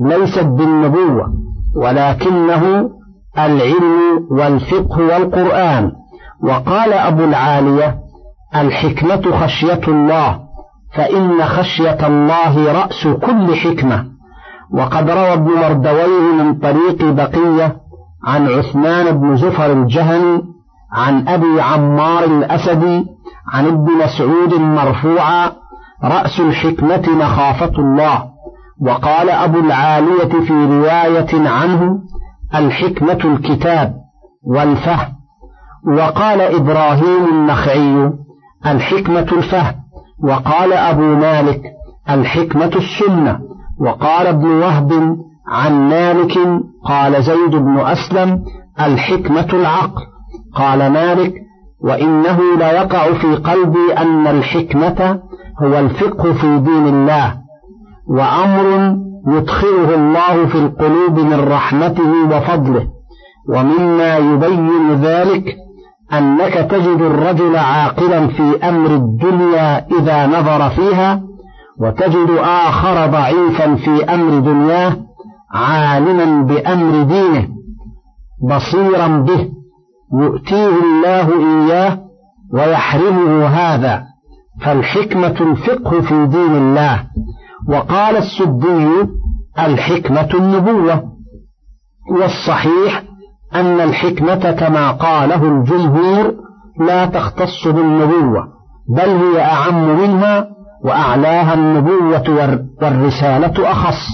ليست 0.01 0.44
بالنبوة 0.46 1.34
ولكنه 1.75 2.89
العلم 3.38 4.28
والفقه 4.32 5.01
والقرآن. 5.01 5.92
وقال 6.44 6.94
أبو 6.94 7.24
العالية 7.24 8.00
الحكمة 8.56 9.38
خشية 9.41 9.82
الله 9.88 10.39
فإن 10.96 11.46
خشية 11.46 12.08
الله 12.08 12.72
رأس 12.72 13.08
كل 13.08 13.56
حكمة. 13.56 14.06
وقد 14.72 15.10
روى 15.10 15.34
ابن 15.34 15.51
مردويه 15.51 16.34
من 16.44 16.60
طريق 16.60 17.03
بقية 17.03 17.75
عن 18.25 18.48
عثمان 18.48 19.18
بن 19.20 19.36
زفر 19.36 19.72
الجهني 19.72 20.44
عن 20.94 21.27
أبي 21.27 21.62
عمار 21.62 22.24
الأسدي 22.24 23.06
عن 23.53 23.68
ابن 23.68 23.91
مسعود 24.03 24.53
مرفوعا 24.53 25.51
رأس 26.03 26.39
الحكمة 26.39 27.10
مخافة 27.10 27.72
الله. 27.79 28.24
وقال 28.82 29.29
أبو 29.29 29.60
العالية 29.60 30.39
في 30.48 30.53
رواية 30.53 31.50
عنه 31.50 32.00
الحكمة 32.56 33.20
الكتاب 33.25 33.96
والفهم. 34.44 35.13
وقال 35.88 36.41
إبراهيم 36.41 37.25
النخعي 37.32 38.12
الحكمة 38.66 39.28
الفهم. 39.32 39.75
وقال 40.24 40.74
أبو 40.74 41.01
مالك 41.01 41.62
الحكمة 42.10 42.72
السنة. 42.75 43.39
وقال 43.80 44.28
ابن 44.28 44.48
وهب 44.48 45.18
عن 45.48 45.89
مالك 45.89 46.38
قال 46.86 47.24
زيد 47.24 47.56
بن 47.56 47.80
أسلم 47.80 48.44
الحكمة 48.82 49.48
العقل. 49.54 50.01
قال 50.56 50.92
مالك 50.92 51.34
وإنه 51.84 52.39
لا 52.60 52.72
يقع 52.72 53.13
في 53.13 53.36
قلبي 53.36 53.94
أن 53.98 54.28
الحكمة 54.28 55.20
هو 55.63 55.80
الفقه 55.80 56.34
في 56.34 56.60
دين 56.60 56.88
الله. 56.88 57.38
وأمر 58.08 58.98
يدخله 59.28 59.96
الله 59.96 60.46
في 60.46 60.56
القلوب 60.56 61.20
من 61.20 61.48
رحمته 61.48 62.25
وفضله. 62.25 62.88
ومما 63.50 64.18
يبين 64.18 64.94
ذلك 64.94 65.56
أنك 66.13 66.54
تجد 66.54 67.01
الرجل 67.01 67.56
عاقلا 67.56 68.28
في 68.28 68.68
أمر 68.70 68.96
الدنيا 68.96 69.86
إذا 70.00 70.28
نظر 70.28 70.70
فيها 70.70 71.22
وتجد 71.80 72.30
آخر 72.39 73.06
ضعيفا 73.06 73.75
في 73.75 74.04
أمر 74.04 74.39
دنياه 74.39 74.98
عالما 75.54 76.42
بأمر 76.44 77.04
دينه 77.04 77.48
بصيرا 78.50 79.08
به 79.08 79.50
يؤتيه 80.22 80.68
الله 80.68 81.28
إياه 81.39 82.00
ويحرمه 82.54 83.46
هذا. 83.46 84.04
فالحكمة 84.62 85.36
الفقه 85.42 86.01
في 86.01 86.25
دين 86.25 86.56
الله. 86.56 87.04
وقال 87.70 88.18
السدي 88.18 88.88
الحكمة 89.60 90.30
النبوة. 90.34 91.04
والصحيح 92.12 93.04
أن 93.56 93.82
الحكمة 93.82 94.51
كما 94.51 94.91
قاله 94.91 95.44
الجمهور 95.44 96.34
لا 96.79 97.06
تختص 97.06 97.68
بالنبوة 97.68 98.48
بل 98.89 99.10
هي 99.10 99.41
أعم 99.41 100.00
منها 100.00 100.48
وأعلاها 100.84 101.53
النبوة 101.53 102.53
والرسالة 102.82 103.72
أخص. 103.72 104.08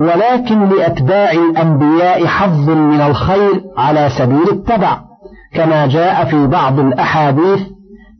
ولكن 0.00 0.68
لأتباع 0.68 1.32
الأنبياء 1.32 2.26
حظ 2.26 2.70
من 2.70 3.00
الخير 3.00 3.62
على 3.76 4.08
سبيل 4.18 4.48
التبع 4.52 4.98
كما 5.54 5.86
جاء 5.86 6.24
في 6.24 6.46
بعض 6.46 6.80
الأحاديث 6.80 7.60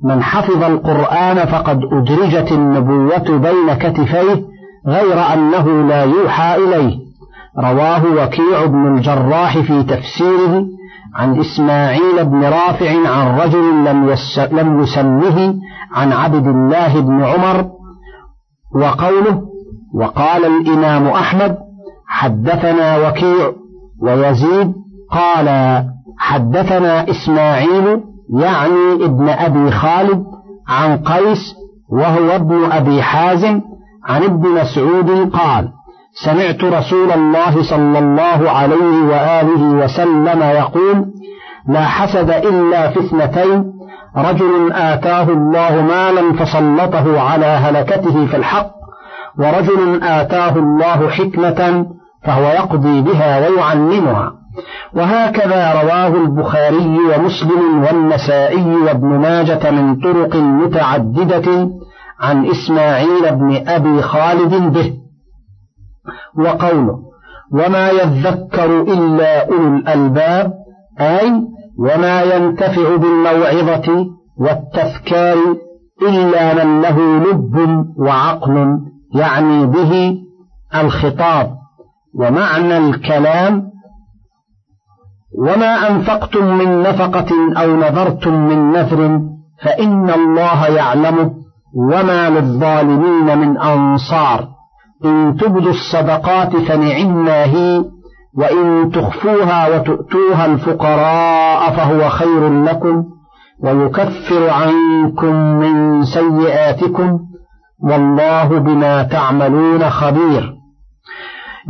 من 0.04 0.22
حفظ 0.22 0.62
القرآن 0.62 1.46
فقد 1.46 1.80
أدرجت 1.92 2.52
النبوة 2.52 3.38
بين 3.38 3.74
كتفيه 3.74 4.42
غير 4.86 5.32
أنه 5.34 5.88
لا 5.88 6.04
يوحى 6.04 6.56
إليه. 6.56 7.09
رواه 7.58 8.04
وكيع 8.04 8.66
بن 8.66 8.96
الجراح 8.96 9.58
في 9.58 9.82
تفسيره 9.82 10.64
عن 11.14 11.40
إسماعيل 11.40 12.24
بن 12.24 12.44
رافع 12.44 13.08
عن 13.08 13.38
رجل 13.40 13.84
لم, 13.84 14.14
لم 14.52 14.80
يسمه 14.80 15.54
عن 15.92 16.12
عبد 16.12 16.46
الله 16.46 17.00
بن 17.00 17.24
عمر 17.24 17.70
وقوله 18.74 19.42
وقال 19.94 20.44
الإمام 20.44 21.06
أحمد 21.06 21.56
حدثنا 22.06 23.08
وكيع 23.08 23.52
ويزيد 24.02 24.72
قال 25.10 25.48
حدثنا 26.18 27.10
إسماعيل 27.10 28.00
يعني 28.34 29.04
ابن 29.04 29.28
أبي 29.28 29.70
خالد 29.70 30.24
عن 30.68 30.96
قيس 30.98 31.54
وهو 31.88 32.30
ابن 32.36 32.72
أبي 32.72 33.02
حازم 33.02 33.60
عن 34.04 34.22
ابن 34.22 34.48
مسعود 34.48 35.30
قال 35.32 35.68
سمعت 36.14 36.64
رسول 36.64 37.12
الله 37.12 37.62
صلى 37.62 37.98
الله 37.98 38.50
عليه 38.50 39.02
وآله 39.10 39.84
وسلم 39.84 40.42
يقول 40.42 41.06
لا 41.68 41.84
حسد 41.84 42.30
إلا 42.30 42.90
في 42.90 43.00
اثنتين 43.00 43.72
رجل 44.16 44.72
آتاه 44.72 45.22
الله 45.22 45.82
مالا 45.82 46.32
فسلطه 46.32 47.20
على 47.20 47.46
هلكته 47.46 48.26
في 48.26 48.36
الحق 48.36 48.70
ورجل 49.38 50.02
آتاه 50.02 50.56
الله 50.56 51.08
حكمة 51.08 51.86
فهو 52.24 52.42
يقضي 52.42 53.00
بها 53.00 53.48
ويعلمها. 53.48 54.32
وهكذا 54.94 55.82
رواه 55.82 56.06
البخاري 56.06 56.98
ومسلم 56.98 57.84
والنسائي 57.84 58.74
وابن 58.86 59.08
ماجة 59.08 59.70
من 59.70 59.96
طرق 60.00 60.36
متعددة 60.36 61.68
عن 62.20 62.46
إسماعيل 62.46 63.34
بن 63.34 63.64
أبي 63.68 64.02
خالد 64.02 64.72
به. 64.72 64.99
وقوله 66.38 66.98
وما 67.52 67.90
يذكر 67.90 68.80
إلا 68.82 69.48
أولو 69.48 69.76
الألباب 69.76 70.52
أي 71.00 71.32
وما 71.78 72.22
ينتفع 72.22 72.96
بالموعظة 72.96 74.06
والتذكار 74.38 75.36
إلا 76.08 76.64
من 76.64 76.80
له 76.80 77.18
لب 77.18 77.86
وعقل 77.98 78.78
يعني 79.14 79.66
به 79.66 80.16
الخطاب. 80.74 81.60
ومعنى 82.14 82.78
الكلام 82.78 83.70
وما 85.38 85.90
أنفقتم 85.90 86.58
من 86.58 86.82
نفقة 86.82 87.28
أو 87.56 87.76
نذرتم 87.76 88.34
من 88.34 88.70
نذر 88.72 89.20
فإن 89.62 90.10
الله 90.10 90.66
يعلمه 90.66 91.30
وما 91.74 92.30
للظالمين 92.30 93.38
من 93.38 93.58
أنصار. 93.58 94.48
إن 95.04 95.36
تبدوا 95.36 95.70
الصدقات 95.70 96.56
فنعما 96.56 97.44
هي 97.44 97.84
وإن 98.38 98.90
تخفوها 98.90 99.76
وتؤتوها 99.76 100.46
الفقراء 100.46 101.70
فهو 101.70 102.08
خير 102.08 102.64
لكم 102.64 103.04
ويكفر 103.62 104.50
عنكم 104.50 105.34
من 105.34 106.04
سيئاتكم 106.04 107.18
والله 107.82 108.58
بما 108.58 109.02
تعملون 109.02 109.90
خبير. 109.90 110.54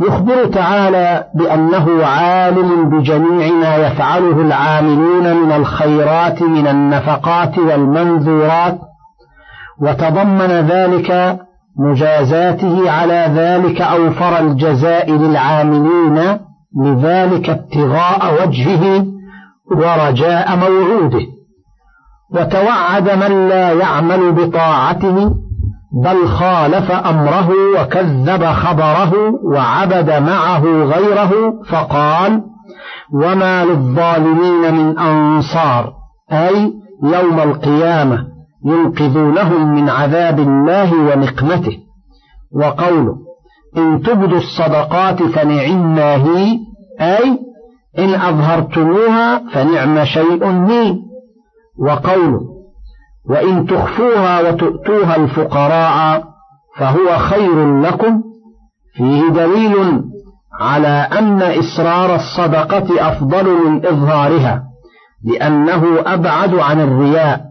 يخبر 0.01 0.45
تعالى 0.45 1.25
بأنه 1.35 2.05
عالم 2.05 2.89
بجميع 2.89 3.51
ما 3.51 3.75
يفعله 3.75 4.41
العاملون 4.41 5.37
من 5.43 5.51
الخيرات 5.51 6.41
من 6.41 6.67
النفقات 6.67 7.57
والمنذورات 7.57 8.79
وتضمن 9.81 10.51
ذلك 10.51 11.39
مجازاته 11.79 12.91
على 12.91 13.27
ذلك 13.35 13.81
أوفر 13.81 14.39
الجزاء 14.39 15.11
للعاملين 15.11 16.37
لذلك 16.83 17.49
ابتغاء 17.49 18.43
وجهه 18.43 19.05
ورجاء 19.71 20.55
موعوده. 20.55 21.25
وتوعد 22.33 23.09
من 23.09 23.49
لا 23.49 23.71
يعمل 23.71 24.31
بطاعته 24.31 25.31
بل 26.03 26.27
خالف 26.27 26.91
أمره 26.91 27.49
وكذب 27.79 28.45
خبره 28.45 29.13
وعبد 29.43 30.11
معه 30.11 30.63
غيره 30.63 31.31
فقال 31.69 32.41
وما 33.13 33.65
للظالمين 33.65 34.73
من 34.73 34.99
أنصار. 34.99 35.93
أي 36.31 36.73
يوم 37.03 37.39
القيامة. 37.39 38.30
ينقذونهم 38.65 39.75
من 39.75 39.89
عذاب 39.89 40.39
الله 40.39 40.93
ونقمته. 40.93 41.77
وقوله 42.55 43.15
إن 43.77 44.01
تبدوا 44.01 44.37
الصدقات 44.37 45.23
فنعما 45.23 46.15
هي 46.15 46.59
أي 47.01 47.39
إن 47.99 48.09
أظهرتموها 48.13 49.41
فنعم 49.53 50.05
شيء 50.05 50.45
هي 50.45 50.95
وقوله 51.79 52.41
وإن 53.29 53.65
تخفوها 53.65 54.49
وتؤتوها 54.49 55.15
الفقراء 55.15 56.23
فهو 56.77 57.17
خير 57.17 57.81
لكم. 57.81 58.21
فيه 58.95 59.29
دليل 59.29 60.03
على 60.59 61.07
أن 61.19 61.41
إسرار 61.41 62.15
الصدقة 62.15 63.09
أفضل 63.09 63.65
من 63.65 63.85
إظهارها 63.85 64.63
لأنه 65.23 65.83
أبعد 66.05 66.55
عن 66.55 66.81
الرياء. 66.81 67.50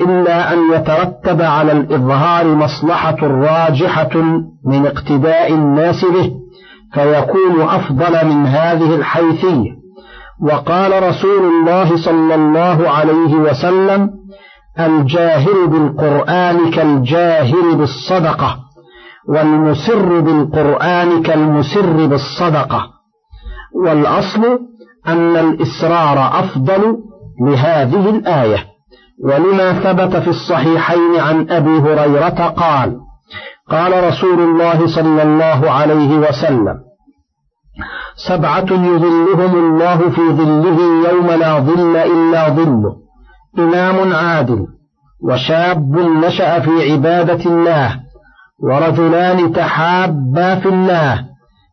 إلا 0.00 0.52
أن 0.52 0.58
يترتب 0.72 1.42
على 1.42 1.72
الإظهار 1.72 2.46
مصلحة 2.46 3.16
راجحة 3.22 4.16
من 4.66 4.86
اقتداء 4.86 5.52
الناس 5.54 6.04
به 6.04 6.30
فيكون 6.94 7.60
أفضل 7.60 8.26
من 8.26 8.46
هذه 8.46 8.94
الحيثية. 8.94 9.80
وقال 10.42 11.02
رسول 11.02 11.44
الله 11.44 11.96
صلى 12.04 12.34
الله 12.34 12.90
عليه 12.90 13.34
وسلم 13.34 14.10
الجاهر 14.80 15.66
بالقرآن 15.66 16.70
كالجاهر 16.70 17.74
بالصدقة 17.74 18.56
والمسر 19.28 20.20
بالقرآن 20.20 21.22
كالمسر 21.22 22.06
بالصدقة. 22.06 22.86
والأصل 23.84 24.58
أن 25.06 25.36
الإسرار 25.36 26.40
أفضل 26.40 26.96
لهذه 27.46 28.10
الآية. 28.10 28.69
ولما 29.24 29.72
ثبت 29.72 30.16
في 30.16 30.28
الصحيحين 30.28 31.20
عن 31.20 31.50
أبي 31.50 31.78
هريرة 31.78 32.48
قال 32.48 32.96
قال 33.70 34.04
رسول 34.04 34.40
الله 34.40 34.86
صلى 34.86 35.22
الله 35.22 35.70
عليه 35.70 36.18
وسلم 36.18 36.76
سبعة 38.28 38.66
يظلهم 38.72 39.54
الله 39.54 39.96
في 40.10 40.20
ظله 40.20 41.08
يوم 41.10 41.26
لا 41.26 41.58
ظل 41.58 41.96
إلا 41.96 42.48
ظله 42.48 42.96
إمام 43.58 44.12
عادل 44.12 44.66
وشاب 45.22 45.98
نشأ 45.98 46.60
في 46.60 46.92
عبادة 46.92 47.50
الله 47.50 48.00
ورجلان 48.62 49.52
تحابا 49.52 50.54
في 50.54 50.68
الله 50.68 51.24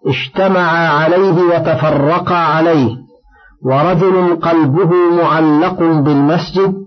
اجتمعا 0.07 0.87
عليه 0.87 1.41
وتفرقا 1.41 2.35
عليه 2.35 2.95
ورجل 3.65 4.35
قلبه 4.35 4.91
معلق 5.23 5.79
بالمسجد 5.79 6.86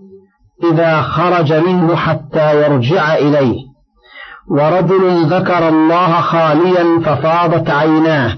إذا 0.63 1.01
خرج 1.01 1.53
منه 1.53 1.95
حتى 1.95 2.61
يرجع 2.61 3.13
إليه. 3.13 3.71
ورجل 4.49 5.25
ذكر 5.25 5.69
الله 5.69 6.21
خاليا 6.21 6.99
ففاضت 6.99 7.69
عيناه. 7.69 8.37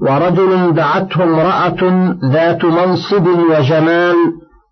ورجل 0.00 0.74
دعته 0.74 1.24
امرأة 1.24 2.14
ذات 2.24 2.64
منصب 2.64 3.26
وجمال 3.26 4.14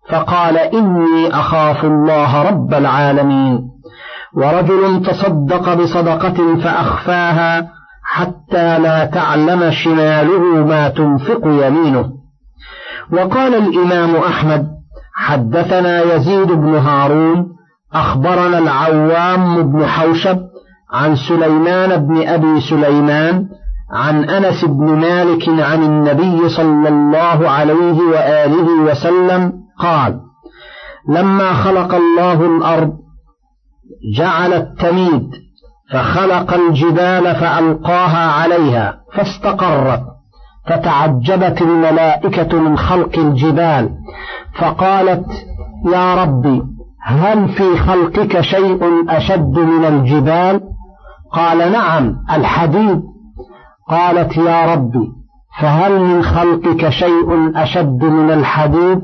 فقال 0.09 0.57
إني 0.57 1.29
أخاف 1.29 1.85
الله 1.85 2.41
رب 2.41 2.73
العالمين. 2.73 3.61
ورجل 4.33 5.03
تصدق 5.05 5.73
بصدقة 5.73 6.55
فأخفاها 6.63 7.67
حتى 8.03 8.79
لا 8.79 9.05
تعلم 9.05 9.71
شماله 9.71 10.65
ما 10.65 10.89
تنفق 10.89 11.41
يمينه. 11.45 12.11
وقال 13.13 13.55
الإمام 13.55 14.15
أحمد 14.15 14.80
حدثنا 15.13 16.01
يزيد 16.15 16.47
بن 16.47 16.75
هارون 16.75 17.47
أخبرنا 17.93 18.57
العوام 18.57 19.71
بن 19.71 19.85
حوشب 19.85 20.37
عن 20.93 21.15
سليمان 21.15 22.07
بن 22.07 22.27
أبي 22.27 22.61
سليمان 22.61 23.47
عن 23.93 24.23
أنس 24.23 24.65
بن 24.65 24.85
مالك 24.85 25.49
عن 25.49 25.83
النبي 25.83 26.49
صلى 26.49 26.89
الله 26.89 27.49
عليه 27.49 28.01
وآله 28.01 28.91
وسلم 28.91 29.53
قال 29.79 30.19
لما 31.09 31.53
خلق 31.53 31.95
الله 31.95 32.45
الأرض 32.57 32.93
جعل 34.17 34.53
التميد 34.53 35.29
فخلق 35.91 36.53
الجبال 36.53 37.35
فألقاها 37.35 38.31
عليها 38.31 38.97
فاستقرت 39.13 40.03
فتعجبت 40.67 41.61
الملائكة 41.61 42.59
من 42.59 42.77
خلق 42.77 43.19
الجبال 43.19 43.89
فقالت 44.59 45.25
يا 45.93 46.23
ربي 46.23 46.63
هل 47.03 47.49
في 47.49 47.77
خلقك 47.77 48.41
شيء 48.41 49.05
أشد 49.09 49.59
من 49.59 49.85
الجبال؟ 49.85 50.61
قال 51.31 51.71
نعم 51.71 52.15
الحديد. 52.31 53.01
قالت 53.89 54.37
يا 54.37 54.73
ربي 54.73 55.11
فهل 55.61 55.99
من 55.99 56.23
خلقك 56.23 56.89
شيء 56.89 57.51
أشد 57.55 58.03
من 58.03 58.31
الحديد؟ 58.31 59.01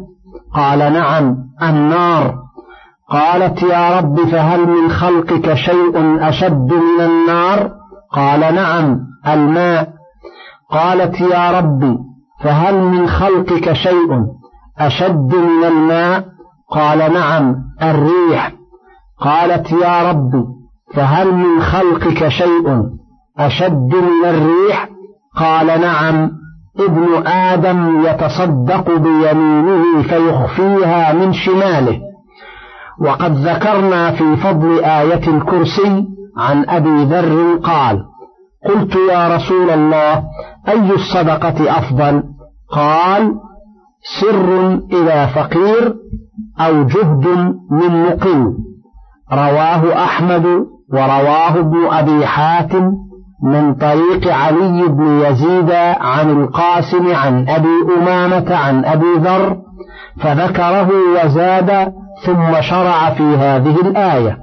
قال 0.54 0.80
نعم 0.94 1.36
النار. 1.64 2.36
قالت 3.10 3.64
يا 3.64 4.00
رب 4.00 4.20
فهل 4.20 4.68
من 4.68 4.90
خلقك 4.90 5.54
شيء 5.54 6.18
أشد 6.30 6.74
من 6.74 7.06
النار؟ 7.06 7.72
قال 8.14 8.56
نعم 8.56 9.00
الماء. 9.28 9.97
قالت 10.72 11.22
يا 11.22 11.60
رب 11.60 11.98
فهل 12.44 12.82
من 12.82 13.08
خلقك 13.08 13.74
شيء؟ 13.74 14.26
أشد 14.80 15.36
من 15.36 15.64
الماء؟ 15.64 16.26
قال 16.72 17.14
نعم 17.14 17.56
الريح. 17.82 18.52
قالت 19.20 19.72
يا 19.72 20.12
رب 20.12 20.46
فهل 20.94 21.34
من 21.34 21.62
خلقك 21.62 22.28
شيء؟ 22.28 22.84
أشد 23.40 23.96
من 23.96 24.26
الريح؟ 24.30 24.90
قال 25.36 25.82
نعم 25.82 26.32
ابن 26.80 27.28
آدم 27.28 28.06
يتصدق 28.06 28.98
بيمينه 28.98 30.02
فيخفيها 30.02 31.14
من 31.14 31.34
شماله. 31.34 32.00
وقد 33.02 33.32
ذكرنا 33.36 34.12
في 34.12 34.36
فضل 34.36 34.84
آية 34.84 35.28
الكرسي 35.28 36.08
عن 36.38 36.70
أبي 36.70 37.04
ذر 37.04 37.60
قال 37.64 38.06
قلت 38.68 38.96
يا 38.96 39.36
رسول 39.36 39.70
الله 39.70 40.24
أي 40.68 40.92
الصدقة 40.92 41.78
أفضل؟ 41.78 42.24
قال 42.72 43.34
سر 44.22 44.74
إلى 44.92 45.28
فقير 45.36 45.96
أو 46.60 46.84
جهد 46.84 47.28
من 47.72 48.04
مقيم. 48.04 48.58
رواه 49.34 50.04
أحمد 50.04 50.46
ورواه 50.94 51.60
ابن 51.60 51.86
أبي 51.92 52.26
حاتم 52.26 52.92
من 53.44 53.74
طريق 53.74 54.34
علي 54.34 54.88
بن 54.88 55.06
يزيد 55.06 55.72
عن 56.00 56.30
القاسم 56.30 57.16
عن 57.16 57.50
أبي 57.50 57.76
أمامة 57.98 58.56
عن 58.56 58.86
أبي 58.86 59.14
ذر 59.18 59.58
فذكره 60.22 60.90
وزاد 61.16 61.94
ثم 62.26 62.62
شرع 62.62 63.10
في 63.10 63.24
هذه 63.24 63.82
الآية. 63.82 64.38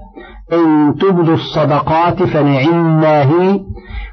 إن 0.52 0.94
تبدوا 1.00 1.34
الصدقات 1.34 2.22
فنعما 2.22 3.22
هي 3.22 3.60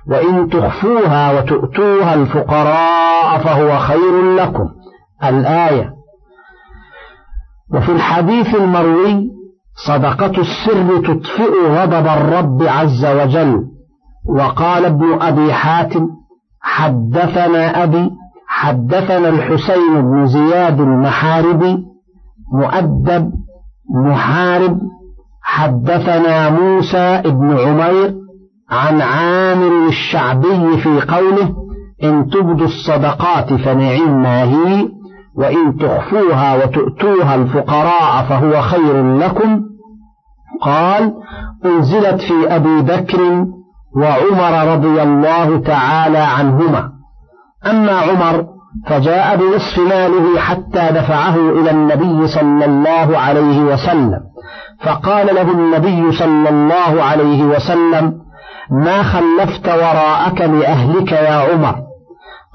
وإن 0.07 0.49
تخفوها 0.49 1.39
وتؤتوها 1.39 2.13
الفقراء 2.13 3.37
فهو 3.37 3.79
خير 3.79 4.35
لكم. 4.35 4.69
الآية. 5.23 5.93
وفي 7.73 7.91
الحديث 7.91 8.55
المروي 8.55 9.29
صدقة 9.87 10.41
السر 10.41 10.97
تطفئ 10.97 11.67
غضب 11.67 12.07
الرب 12.07 12.63
عز 12.63 13.05
وجل. 13.05 13.63
وقال 14.25 14.85
ابن 14.85 15.21
أبي 15.21 15.53
حاتم 15.53 16.07
حدثنا 16.61 17.83
أبي 17.83 18.11
حدثنا 18.47 19.29
الحسين 19.29 20.01
بن 20.01 20.25
زياد 20.25 20.81
المحاربي 20.81 21.77
مؤدب 22.53 23.31
محارب. 24.05 24.79
حدثنا 25.43 26.49
موسى 26.49 27.21
بن 27.25 27.57
عمير 27.57 28.20
عن 28.71 29.01
عامر 29.01 29.88
الشعبي 29.88 30.77
في 30.77 31.01
قوله 31.01 31.53
إن 32.03 32.29
تبدوا 32.29 32.67
الصدقات 32.67 33.53
فنعم 33.53 34.21
ما 34.21 34.43
هي 34.43 34.89
وإن 35.36 35.77
تخفوها 35.77 36.55
وتؤتوها 36.55 37.36
الفقراء 37.36 38.25
فهو 38.29 38.62
خير 38.62 39.17
لكم. 39.17 39.62
قال 40.62 41.13
أنزلت 41.65 42.21
في 42.21 42.55
أبي 42.55 42.81
بكر 42.81 43.45
وعمر 43.95 44.73
رضي 44.73 45.03
الله 45.03 45.57
تعالى 45.57 46.17
عنهما. 46.17 46.89
أما 47.65 47.91
عمر 47.91 48.45
فجاء 48.88 49.38
بنصف 49.38 49.79
ماله 49.79 50.39
حتى 50.39 50.89
دفعه 50.91 51.36
إلى 51.36 51.71
النبي 51.71 52.27
صلى 52.27 52.65
الله 52.65 53.17
عليه 53.17 53.60
وسلم 53.62 54.19
فقال 54.84 55.36
له 55.36 55.51
النبي 55.51 56.12
صلى 56.12 56.49
الله 56.49 57.03
عليه 57.03 57.43
وسلم 57.43 58.20
ما 58.69 59.04
خلفت 59.04 59.67
وراءك 59.67 60.41
لأهلك 60.41 61.12
يا 61.12 61.34
عمر؟ 61.34 61.76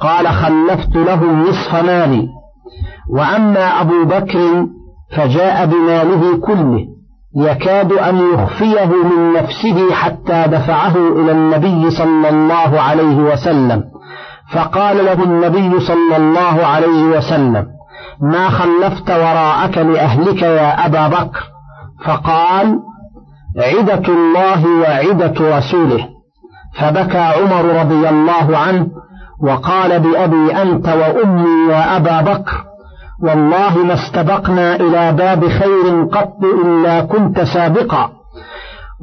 قال 0.00 0.28
خلفت 0.28 0.96
لهم 0.96 1.48
نصف 1.48 1.74
مالي. 1.74 2.28
وأما 3.10 3.80
أبو 3.80 4.04
بكر 4.04 4.66
فجاء 5.16 5.66
بماله 5.66 6.36
كله. 6.36 6.86
يكاد 7.36 7.92
أن 7.92 8.32
يخفيه 8.34 8.84
من 8.84 9.32
نفسه 9.32 9.92
حتى 9.92 10.44
دفعه 10.46 10.96
إلى 10.96 11.32
النبي 11.32 11.90
صلى 11.90 12.28
الله 12.28 12.80
عليه 12.80 13.16
وسلم. 13.16 13.84
فقال 14.52 15.04
له 15.04 15.24
النبي 15.24 15.80
صلى 15.80 16.16
الله 16.16 16.66
عليه 16.66 17.02
وسلم 17.02 17.66
ما 18.20 18.48
خلفت 18.48 19.10
وراءك 19.10 19.78
لأهلك 19.78 20.42
يا 20.42 20.86
أبا 20.86 21.08
بكر؟ 21.08 21.40
فقال 22.04 22.78
عدة 23.58 24.14
الله 24.14 24.66
وعدة 24.80 25.56
رسوله. 25.58 26.08
فبكى 26.78 27.18
عمر 27.18 27.64
رضي 27.64 28.08
الله 28.08 28.58
عنه 28.58 28.86
وقال 29.42 30.00
بأبي 30.00 30.62
أنت 30.62 30.88
وأمي 30.88 31.72
يا 31.72 31.96
أبا 31.96 32.20
بكر 32.20 32.64
والله 33.22 33.78
ما 33.78 33.94
استبقنا 33.94 34.76
إلى 34.76 35.12
باب 35.12 35.48
خير 35.48 36.04
قط 36.12 36.44
إلا 36.64 37.00
كنت 37.00 37.40
سابقا. 37.40 38.10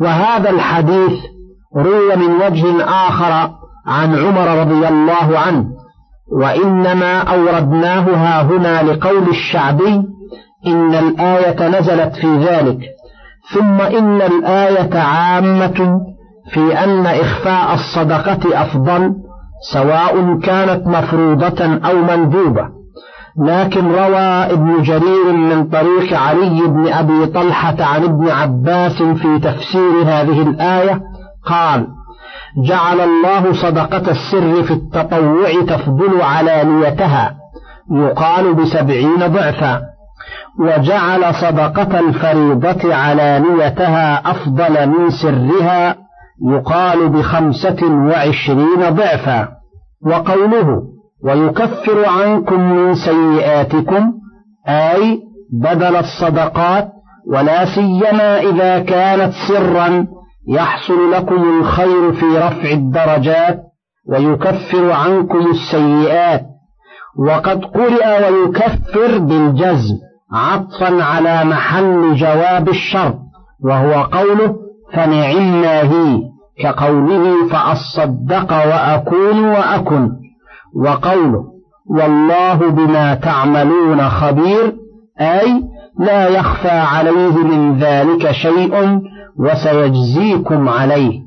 وهذا 0.02 0.50
الحديث 0.50 1.14
روي 1.78 2.16
من 2.16 2.36
وجه 2.36 2.84
آخر 2.84 3.50
عن 3.88 4.16
عمر 4.16 4.60
رضي 4.60 4.88
الله 4.88 5.40
عنه 5.40 5.66
وإنما 6.32 7.18
أوردناه 7.18 8.02
ها 8.02 8.42
هنا 8.42 8.84
لقول 8.84 9.30
الشعبي 9.30 10.04
إن 10.68 10.96
الآية 10.96 11.68
نزلت 11.68 12.16
في 12.16 12.38
ذلك. 12.38 12.80
ثم 13.52 13.82
إن 13.82 14.22
الآية 14.22 15.00
عامة 15.00 16.02
في 16.54 16.84
أن 16.84 17.06
إخفاء 17.06 17.74
الصدقة 17.74 18.62
أفضل 18.62 19.14
سواء 19.74 20.40
كانت 20.40 20.88
مفروضة 20.88 21.66
أو 21.66 21.98
مندوبة 21.98 22.70
لكن 23.46 23.88
روى 23.92 24.54
ابن 24.54 24.82
جرير 24.82 25.34
من 25.34 25.64
طريق 25.70 26.20
علي 26.20 26.62
بن 26.68 26.88
أبي 26.88 27.26
طلحة 27.26 27.76
عن 27.80 28.04
ابن 28.04 28.30
عباس 28.30 29.02
في 29.02 29.40
تفسير 29.40 30.04
هذه 30.06 30.42
الآية 30.42 31.02
قال 31.46 31.88
جعل 32.68 33.00
الله 33.02 33.54
صدقة 33.54 34.12
السر 34.12 34.64
في 34.64 34.72
التطوع 34.74 35.50
تفضل 35.68 36.22
علانيتها 36.22 37.36
يقال 37.92 38.54
بسبعين 38.54 39.28
ضعفا. 39.28 39.82
وجعل 40.60 41.36
صدقة 41.36 42.00
الفريضة 42.00 42.96
علانيتها 42.96 44.32
أفضل 44.32 44.90
من 44.90 45.10
سرها 45.10 45.96
يقال 46.52 47.10
بخمسة 47.10 47.78
وعشرين 47.84 48.90
ضعفا. 48.90 49.48
وقوله 50.06 50.82
ويكفر 51.24 52.06
عنكم 52.06 52.60
من 52.60 52.96
سيئاتكم 52.96 54.14
أي 54.68 55.20
بدل 55.62 55.96
الصدقات 55.96 56.90
ولا 57.34 57.66
سيما 57.66 58.40
إذا 58.40 58.80
كانت 58.80 59.34
سرا 59.48 60.08
يحصل 60.50 61.12
لكم 61.12 61.60
الخير 61.60 62.14
في 62.14 62.26
رفع 62.26 62.72
الدرجات 62.72 63.60
ويكفر 64.10 64.92
عنكم 64.92 65.48
السيئات. 65.52 66.42
وقد 67.28 67.66
قرئ 67.66 68.32
ويكفر 68.32 69.18
بالجزم 69.18 69.96
عطفا 70.34 71.04
على 71.04 71.44
محل 71.44 72.16
جواب 72.16 72.70
الشرط 72.70 73.20
وهو 73.64 74.04
قوله 74.04 74.56
فنعم 74.94 75.62
ما 75.62 75.82
هي 75.82 76.22
كقوله 76.64 77.48
فأصدق 77.48 78.54
وأكون 78.54 79.46
وأكن 79.46 80.10
وقوله 80.76 81.44
والله 81.90 82.56
بما 82.56 83.16
تعملون 83.16 84.10
خبير 84.10 84.76
أي 85.22 85.64
لا 86.00 86.28
يخفى 86.28 86.70
عليه 86.70 87.38
من 87.38 87.80
ذلك 87.80 88.32
شيء 88.32 89.02
وسيجزيكم 89.40 90.70
عليه 90.70 91.24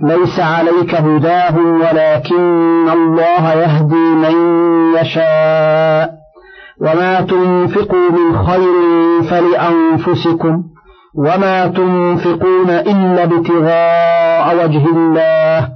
ليس 0.00 0.40
عليك 0.40 0.94
هداهم 0.94 1.80
ولكن 1.80 2.88
الله 2.92 3.52
يهدي 3.52 3.94
من 3.94 4.34
يشاء 4.96 6.21
وما 6.82 7.20
تنفقوا 7.20 8.10
من 8.10 8.46
خير 8.46 8.74
فلأنفسكم 9.30 10.62
وما 11.14 11.66
تنفقون 11.66 12.70
إلا 12.70 13.24
ابتغاء 13.24 14.64
وجه 14.64 14.86
الله 14.86 15.68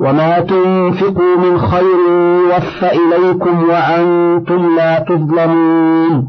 وما 0.00 0.40
تنفقوا 0.40 1.36
من 1.36 1.58
خير 1.58 1.98
يوفى 2.44 2.90
إليكم 2.92 3.68
وأنتم 3.68 4.76
لا 4.76 4.98
تظلمون 5.08 6.26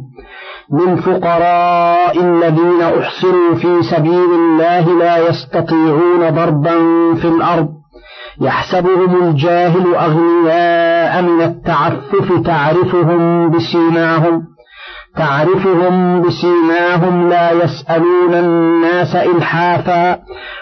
للفقراء 0.74 2.20
الذين 2.24 2.82
أحصروا 2.82 3.56
في 3.56 3.82
سبيل 3.84 4.32
الله 4.34 4.98
لا 5.00 5.30
يستطيعون 5.30 6.30
ضربا 6.30 6.76
في 7.16 7.28
الأرض 7.28 7.81
يحسبهم 8.42 9.24
الجاهل 9.24 9.96
أغنياء 9.96 11.22
من 11.22 11.42
التعفف 11.42 12.42
تعرفهم 12.46 13.50
بسيماهم 13.50 14.52
تعرفهم 15.18 16.22
بسيماهم 16.22 17.30
لا 17.30 17.52
يسألون 17.52 18.34
الناس 18.34 19.16
إلحافا 19.16 20.20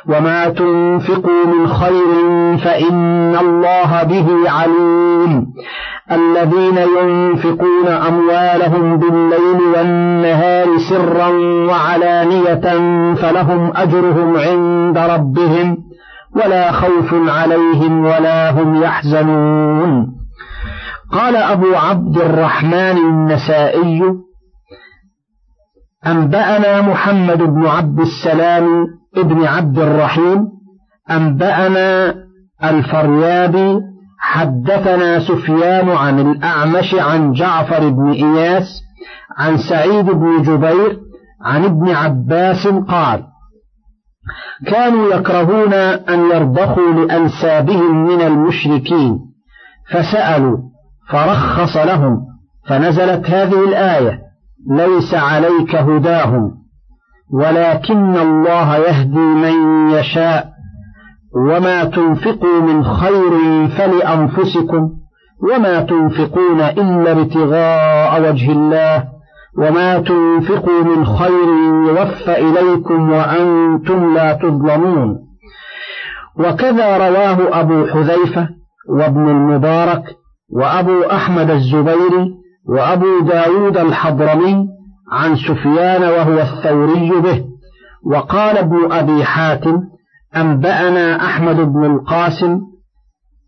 وما 0.10 0.49
تنفقوا 0.49 1.45
من 1.45 1.67
خير 1.67 2.12
فإن 2.58 3.36
الله 3.36 4.03
به 4.03 4.49
عليم. 4.49 5.45
الذين 6.12 6.77
ينفقون 6.77 7.88
أموالهم 7.88 8.97
بالليل 8.97 9.62
والنهار 9.75 10.67
سرا 10.89 11.27
وعلانية 11.69 12.65
فلهم 13.15 13.71
أجرهم 13.75 14.38
عند 14.38 14.97
ربهم. 14.97 15.88
ولا 16.36 16.72
خوف 16.72 17.13
عليهم 17.13 18.06
ولا 18.06 18.52
هم 18.52 18.84
يحزنون. 18.84 20.20
قال 21.12 21.36
أبو 21.36 21.76
عبد 21.76 22.18
الرحمن 22.18 22.98
النسائي 22.98 24.02
أنبأنا 26.08 26.82
محمد 26.82 27.38
بن 27.38 27.65
عبد 27.65 28.00
السلام 28.00 28.88
ابن 29.18 29.46
عبد 29.46 29.80
الرحيم 29.80 30.48
أنبأنا 31.12 32.15
الفريابي 32.63 33.80
حدثنا 34.20 35.20
سفيان 35.20 35.89
عن 35.89 36.20
الأعمش 36.20 36.96
عن 36.96 37.32
جعفر 37.32 37.89
بن 37.89 38.12
إياس 38.12 38.82
عن 39.38 39.58
سعيد 39.58 40.06
بن 40.06 40.42
جبير 40.42 41.00
عن 41.46 41.65
ابن 41.65 41.89
عباس 41.89 42.68
قال 42.68 43.24
كانوا 44.68 45.13
يكرهون 45.13 45.74
أن 45.74 46.20
يرضخوا 46.32 46.92
لأنسابهم 46.94 48.06
من 48.06 48.22
المشركين 48.22 49.20
فسألوا 49.92 50.58
فرخص 51.10 51.78
لهم 51.78 52.18
فنزلت 52.68 53.30
هذه 53.30 53.63
الآية 53.63 54.20
ليس 54.72 55.13
عليك 55.13 55.76
هداهم 55.76 56.52
ولكن 57.34 58.18
الله 58.18 58.78
يهدي 58.78 59.20
من 59.20 59.89
يشاء 59.89 60.50
وما 61.36 61.84
تنفقوا 61.84 62.62
من 62.62 62.84
خير 62.84 63.32
فلأنفسكم 63.68 64.89
وما 65.52 65.82
تنفقون 65.82 66.62
إلا 66.62 67.12
ابتغاء 67.12 68.22
وجه 68.22 68.52
الله 68.52 69.18
وما 69.57 69.99
تنفقوا 69.99 70.83
من 70.83 71.05
خير 71.05 71.47
يوفى 71.88 72.38
إليكم 72.38 73.09
وأنتم 73.09 74.13
لا 74.13 74.33
تظلمون. 74.33 75.17
وكذا 76.39 76.97
رواه 76.97 77.59
أبو 77.59 77.85
حذيفة 77.85 78.49
وابن 78.89 79.29
المبارك 79.29 80.03
وأبو 80.51 81.03
أحمد 81.03 81.49
الزبيري 81.49 82.31
وأبو 82.69 83.19
داود 83.19 83.77
الحضرمي 83.77 84.67
عن 85.12 85.35
سفيان 85.35 86.03
وهو 86.03 86.39
الثوري 86.39 87.09
به. 87.21 87.45
وقال 88.05 88.57
ابن 88.57 88.91
أبي 88.91 89.25
حاتم 89.25 89.81
أنبأنا 90.35 91.25
أحمد 91.25 91.55
بن 91.55 91.85
القاسم 91.85 92.59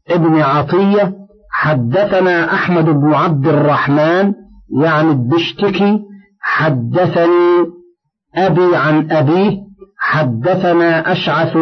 ابن 0.10 0.42
عطية 0.42 1.14
حدثنا 1.52 2.54
أحمد 2.54 2.86
بن 2.86 3.14
عبد 3.14 3.48
الرحمن 3.48 4.34
يعني 4.82 5.12
البشتكي 5.12 6.00
حدثني 6.42 7.66
أبي 8.36 8.76
عن 8.76 9.12
أبيه 9.12 9.58
حدثنا 10.00 11.12
أشعث 11.12 11.58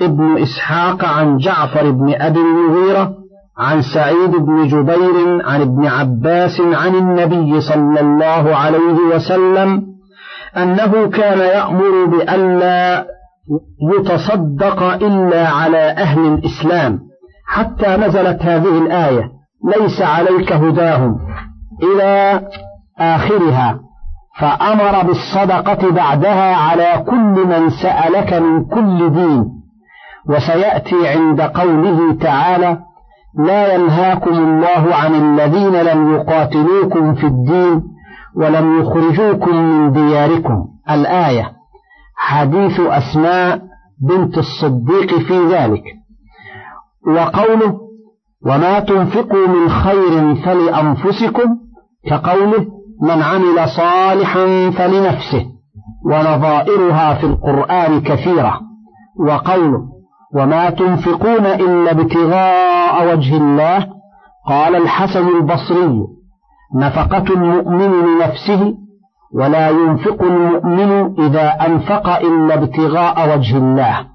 ابن 0.00 0.42
إسحاق 0.42 1.04
عن 1.04 1.36
جعفر 1.36 1.90
بن 1.90 2.14
أبي 2.14 2.38
المغيرة 2.40 3.14
عن 3.58 3.82
سعيد 3.94 4.30
بن 4.30 4.66
جبير 4.66 5.46
عن 5.46 5.60
ابن 5.60 5.86
عباس 5.86 6.60
عن 6.60 6.94
النبي 6.94 7.60
صلى 7.60 8.00
الله 8.00 8.56
عليه 8.56 9.14
وسلم 9.14 9.82
أنه 10.56 11.08
كان 11.08 11.38
يأمر 11.38 12.04
بألا 12.04 13.06
يتصدق 13.98 14.82
إلا 14.82 15.48
على 15.48 15.78
أهل 15.78 16.26
الإسلام 16.26 17.00
حتى 17.46 17.96
نزلت 17.96 18.42
هذه 18.42 18.78
الآية 18.78 19.30
ليس 19.76 20.02
عليك 20.02 20.52
هداهم. 20.52 21.18
إلى 21.82 22.40
آخرها 22.98 23.80
فأمر 24.40 25.02
بالصدقة 25.02 25.90
بعدها 25.90 26.56
على 26.56 27.04
كل 27.10 27.46
من 27.46 27.70
سألك 27.70 28.32
من 28.32 28.64
كل 28.64 29.10
دين 29.10 29.44
وسيأتي 30.28 31.08
عند 31.08 31.40
قوله 31.40 32.12
تعالى 32.20 32.78
لا 33.38 33.74
ينهاكم 33.74 34.30
الله 34.30 34.94
عن 34.94 35.14
الذين 35.14 35.76
لم 35.76 36.14
يقاتلوكم 36.14 37.14
في 37.14 37.26
الدين 37.26 37.82
ولم 38.36 38.80
يخرجوكم 38.80 39.56
من 39.56 39.92
دياركم. 39.92 40.66
الآية 40.90 41.52
حديث 42.16 42.80
أسماء 42.80 43.62
بنت 44.08 44.38
الصديق 44.38 45.18
في 45.18 45.46
ذلك. 45.46 45.82
وقوله 47.06 47.81
وما 48.46 48.80
تنفقوا 48.80 49.46
من 49.46 49.68
خير 49.68 50.34
فلأنفسكم 50.34 51.56
كقوله 52.10 52.66
من 53.02 53.22
عمل 53.22 53.68
صالحا 53.68 54.70
فلنفسه 54.70 55.46
ونظائرها 56.04 57.14
في 57.14 57.24
القرآن 57.24 58.00
كثيرة 58.00 58.60
وقوله 59.28 59.82
وما 60.34 60.70
تنفقون 60.70 61.46
إلا 61.46 61.90
ابتغاء 61.90 63.12
وجه 63.12 63.36
الله 63.36 63.86
قال 64.48 64.76
الحسن 64.76 65.28
البصري 65.28 66.06
نفقة 66.74 67.24
المؤمن 67.34 67.90
لنفسه 67.92 68.74
ولا 69.34 69.70
ينفق 69.70 70.22
المؤمن 70.22 71.20
إذا 71.20 71.66
أنفق 71.66 72.08
إلا 72.08 72.54
ابتغاء 72.54 73.34
وجه 73.34 73.56
الله 73.56 74.06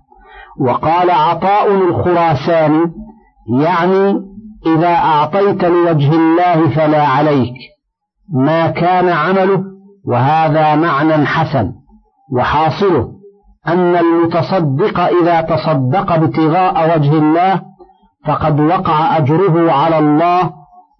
وقال 0.59 1.11
عطاء 1.11 1.71
الخراساني 1.71 2.91
يعني 3.47 4.15
إذا 4.65 4.95
أعطيت 4.95 5.63
لوجه 5.63 6.13
الله 6.13 6.69
فلا 6.69 7.01
عليك. 7.01 7.53
ما 8.33 8.67
كان 8.67 9.09
عمله 9.09 9.63
وهذا 10.07 10.75
معنى 10.75 11.25
حسن 11.25 11.71
وحاصله 12.37 13.07
أن 13.67 13.95
المتصدق 13.95 14.99
إذا 14.99 15.41
تصدق 15.41 16.11
ابتغاء 16.11 16.97
وجه 16.97 17.13
الله 17.13 17.61
فقد 18.25 18.59
وقع 18.59 19.17
أجره 19.17 19.71
على 19.71 19.99
الله 19.99 20.51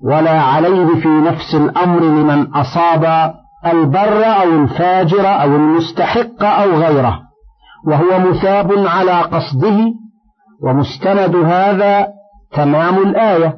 ولا 0.03 0.41
عليه 0.41 0.95
في 1.01 1.07
نفس 1.07 1.55
الأمر 1.55 1.99
لمن 1.99 2.53
أصاب 2.53 3.33
البر 3.65 4.25
أو 4.25 4.49
الفاجر 4.63 5.27
أو 5.27 5.55
المستحق 5.55 6.43
أو 6.43 6.69
غيره. 6.71 7.19
وهو 7.87 8.19
مثاب 8.19 8.71
على 8.87 9.21
قصده 9.21 9.77
ومستند 10.63 11.35
هذا 11.35 12.07
تمام 12.57 12.97
الآية. 12.97 13.53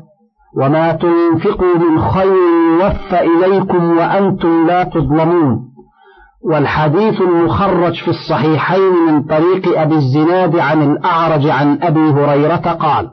وما 0.57 0.91
تنفقوا 0.91 1.75
من 1.77 2.01
خير 2.01 2.35
يوفى 2.81 3.19
إليكم 3.21 3.97
وأنتم 3.97 4.67
لا 4.67 4.83
تظلمون. 4.83 5.69
والحديث 6.51 7.21
المخرج 7.21 7.93
في 7.93 8.07
الصحيحين 8.07 8.93
من 9.07 9.23
طريق 9.23 9.79
أبي 9.79 9.95
الزناد 9.95 10.59
عن 10.59 10.91
الأعرج 10.91 11.47
عن 11.47 11.79
أبي 11.81 11.99
هريرة 11.99 12.55
قال 12.55 13.09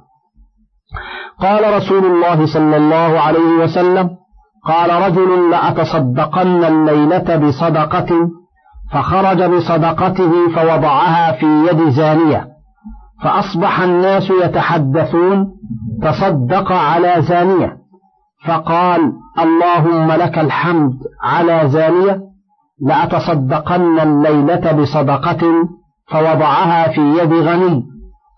قال 1.40 1.76
رسول 1.76 2.04
الله 2.06 2.46
صلى 2.46 2.76
الله 2.76 3.20
عليه 3.20 3.62
وسلم 3.62 4.10
قال 4.66 4.90
رجل 5.02 5.50
لأتصدقن 5.50 6.64
الليلة 6.64 7.36
بصدقة 7.36 8.30
فخرج 8.92 9.42
بصدقته 9.42 10.48
فوضعها 10.54 11.32
في 11.32 11.46
يد 11.46 11.88
زانية 11.88 12.46
فأصبح 13.22 13.80
الناس 13.80 14.30
يتحدثون 14.44 15.46
تصدق 16.02 16.72
على 16.72 17.22
زانية. 17.22 17.76
فقال 18.46 19.12
اللهم 19.38 20.12
لك 20.12 20.38
الحمد 20.38 20.92
على 21.22 21.68
زانية. 21.68 22.20
لأتصدقن 22.86 24.00
الليلة 24.00 24.72
بصدقة 24.72 25.68
فوضعها 26.10 26.88
في 26.88 27.00
يد 27.00 27.32
غني. 27.32 27.84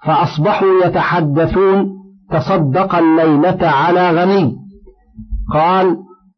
فأصبحوا 0.05 0.85
يتحدثون 0.85 1.89
تصدق 2.31 2.95
الليلة 2.95 3.69
على 3.69 4.11
غني. 4.11 4.57
قال 5.55 5.97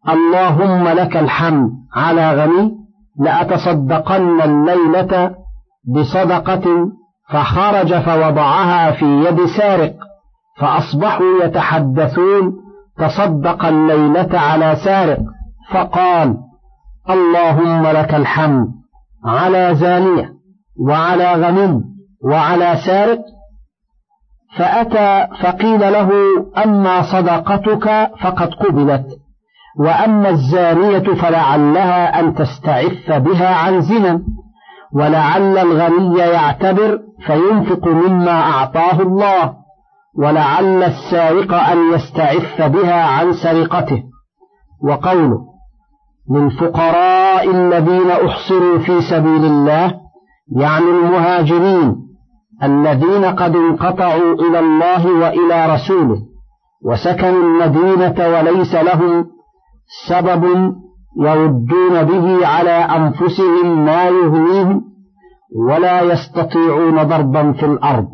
اللهم 0.08 0.88
لك 0.88 1.16
الحمد 1.16 1.70
على 1.96 2.34
غني. 2.34 2.72
لأتصدقن 3.20 4.40
الليلة 4.40 5.34
بصدقة 5.94 6.90
فخرج 7.30 7.94
فوضعها 7.94 8.90
في 8.90 9.04
يد 9.04 9.44
سارق. 9.46 10.09
فأصبحوا 10.60 11.44
يتحدثون 11.44 12.52
تصدق 12.98 13.64
الليلة 13.64 14.38
على 14.38 14.76
سارق 14.84 15.18
فقال 15.72 16.36
اللهم 17.10 17.86
لك 17.86 18.14
الحمد 18.14 18.66
على 19.24 19.74
زانية 19.74 20.32
وعلى 20.88 21.32
غني 21.32 21.80
وعلى 22.24 22.76
سارق. 22.86 23.18
فأتى 24.56 25.26
فقيل 25.42 25.80
له 25.80 26.10
أما 26.64 27.02
صدقتك 27.02 28.10
فقد 28.22 28.54
قبلت 28.54 29.06
وأما 29.78 30.28
الزانية 30.28 31.14
فلعلها 31.14 32.20
أن 32.20 32.34
تستعف 32.34 33.12
بها 33.12 33.54
عن 33.54 33.80
زنا 33.80 34.22
ولعل 34.92 35.58
الغني 35.58 36.18
يعتبر 36.18 36.98
فينفق 37.26 37.88
مما 37.88 38.40
أعطاه 38.40 39.00
الله. 39.00 39.54
ولعل 40.18 40.82
السارق 40.82 41.54
أن 41.54 41.92
يستعف 41.94 42.62
بها 42.62 43.02
عن 43.04 43.32
سرقته. 43.32 44.02
وقوله 44.82 45.38
للفقراء 46.30 47.50
الذين 47.50 48.10
أحصروا 48.10 48.78
في 48.78 49.00
سبيل 49.00 49.44
الله 49.44 49.94
يعني 50.56 50.84
المهاجرين 50.84 51.96
الذين 52.62 53.24
قد 53.24 53.56
انقطعوا 53.56 54.34
إلى 54.34 54.58
الله 54.58 55.06
وإلى 55.06 55.74
رسوله 55.74 56.16
وسكنوا 56.84 57.42
المدينة 57.42 58.28
وليس 58.28 58.74
لهم 58.74 59.26
سبب 60.08 60.74
يردون 61.20 62.02
به 62.02 62.46
على 62.46 62.70
أنفسهم 62.70 63.84
ما 63.84 64.04
يهويهم 64.04 64.82
ولا 65.68 66.00
يستطيعون 66.00 67.02
ضربا 67.02 67.52
في 67.52 67.66
الأرض. 67.66 68.06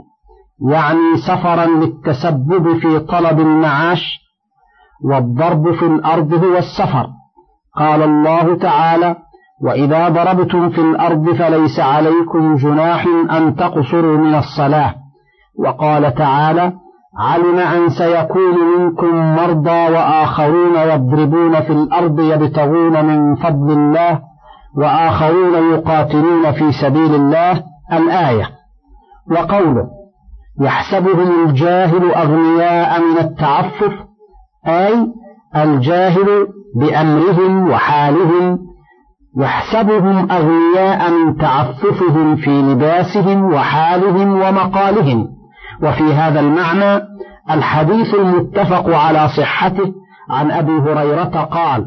يعني 0.60 1.16
سفرا 1.26 1.66
للتسبب 1.66 2.78
في 2.78 2.98
طلب 2.98 3.40
المعاش 3.40 4.18
والضرب 5.04 5.72
في 5.72 5.86
الأرض 5.86 6.34
هو 6.34 6.56
السفر. 6.56 7.06
قال 7.76 8.02
الله 8.02 8.56
تعالى 8.56 9.16
وإذا 9.62 10.08
ضربتم 10.08 10.70
في 10.70 10.80
الأرض 10.80 11.30
فليس 11.30 11.80
عليكم 11.80 12.56
جناح 12.56 13.06
أن 13.30 13.56
تقصروا 13.56 14.18
من 14.18 14.34
الصلاة. 14.34 14.94
وقال 15.64 16.14
تعالى 16.14 16.72
علم 17.18 17.58
أن 17.58 17.88
سيكون 17.88 18.78
منكم 18.78 19.14
مرضى 19.36 19.94
وآخرون 19.94 20.76
يضربون 20.76 21.60
في 21.60 21.72
الأرض 21.72 22.20
يبتغون 22.20 23.04
من 23.04 23.34
فضل 23.34 23.72
الله 23.72 24.20
وآخرون 24.76 25.72
يقاتلون 25.72 26.52
في 26.52 26.72
سبيل 26.72 27.14
الله. 27.14 27.62
الآية. 27.92 28.50
وقوله 29.30 29.95
يحسبهم 30.60 31.48
الجاهل 31.48 32.12
أغنياء 32.12 33.00
من 33.00 33.18
التعفف 33.18 33.92
أي 34.66 35.06
الجاهل 35.56 36.46
بأمرهم 36.76 37.70
وحالهم 37.70 38.58
يحسبهم 39.38 40.30
أغنياء 40.30 41.10
من 41.10 41.36
تعففهم 41.36 42.36
في 42.36 42.62
لباسهم 42.62 43.44
وحالهم 43.44 44.32
ومقالهم. 44.32 45.28
وفي 45.82 46.14
هذا 46.14 46.40
المعنى 46.40 47.02
الحديث 47.50 48.14
المتفق 48.14 48.96
على 48.96 49.28
صحته 49.28 49.92
عن 50.30 50.50
أبي 50.50 50.72
هريرة 50.72 51.48
قال 51.52 51.86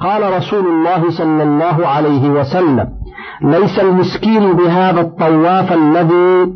قال 0.00 0.36
رسول 0.36 0.66
الله 0.66 1.10
صلى 1.10 1.42
الله 1.42 1.86
عليه 1.86 2.30
وسلم 2.30 2.88
ليس 3.42 3.78
المسكين 3.78 4.52
بهذا 4.52 5.00
الطواف 5.00 5.72
الذي 5.72 6.52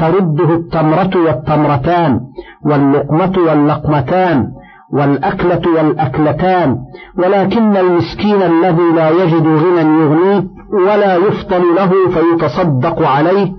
ترده 0.00 0.54
التمرة 0.54 1.10
والتمرتان 1.26 2.20
واللقمة 2.64 3.34
واللقمتان 3.38 4.46
والأكلة 4.92 5.62
والأكلتان 5.76 6.76
ولكن 7.18 7.76
المسكين 7.76 8.42
الذي 8.42 8.88
لا 8.96 9.10
يجد 9.10 9.46
غنى 9.46 10.02
يغنيه 10.02 10.44
ولا 10.86 11.16
يفطن 11.16 11.62
له 11.76 11.92
فيتصدق 12.10 13.02
عليه 13.02 13.52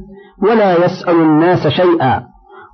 ولا 0.43 0.85
يسأل 0.85 1.15
الناس 1.15 1.67
شيئا. 1.67 2.23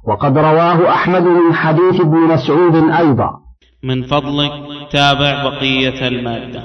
وقد 0.08 0.38
رواه 0.38 0.90
أحمد 0.90 1.24
من 1.24 1.54
حديث 1.54 2.02
ابن 2.02 2.18
مسعود 2.18 2.76
أيضا. 2.76 3.30
من 3.84 4.04
فضلك 4.04 4.52
تابع 4.92 5.44
بقية 5.44 6.08
المادة. 6.08 6.64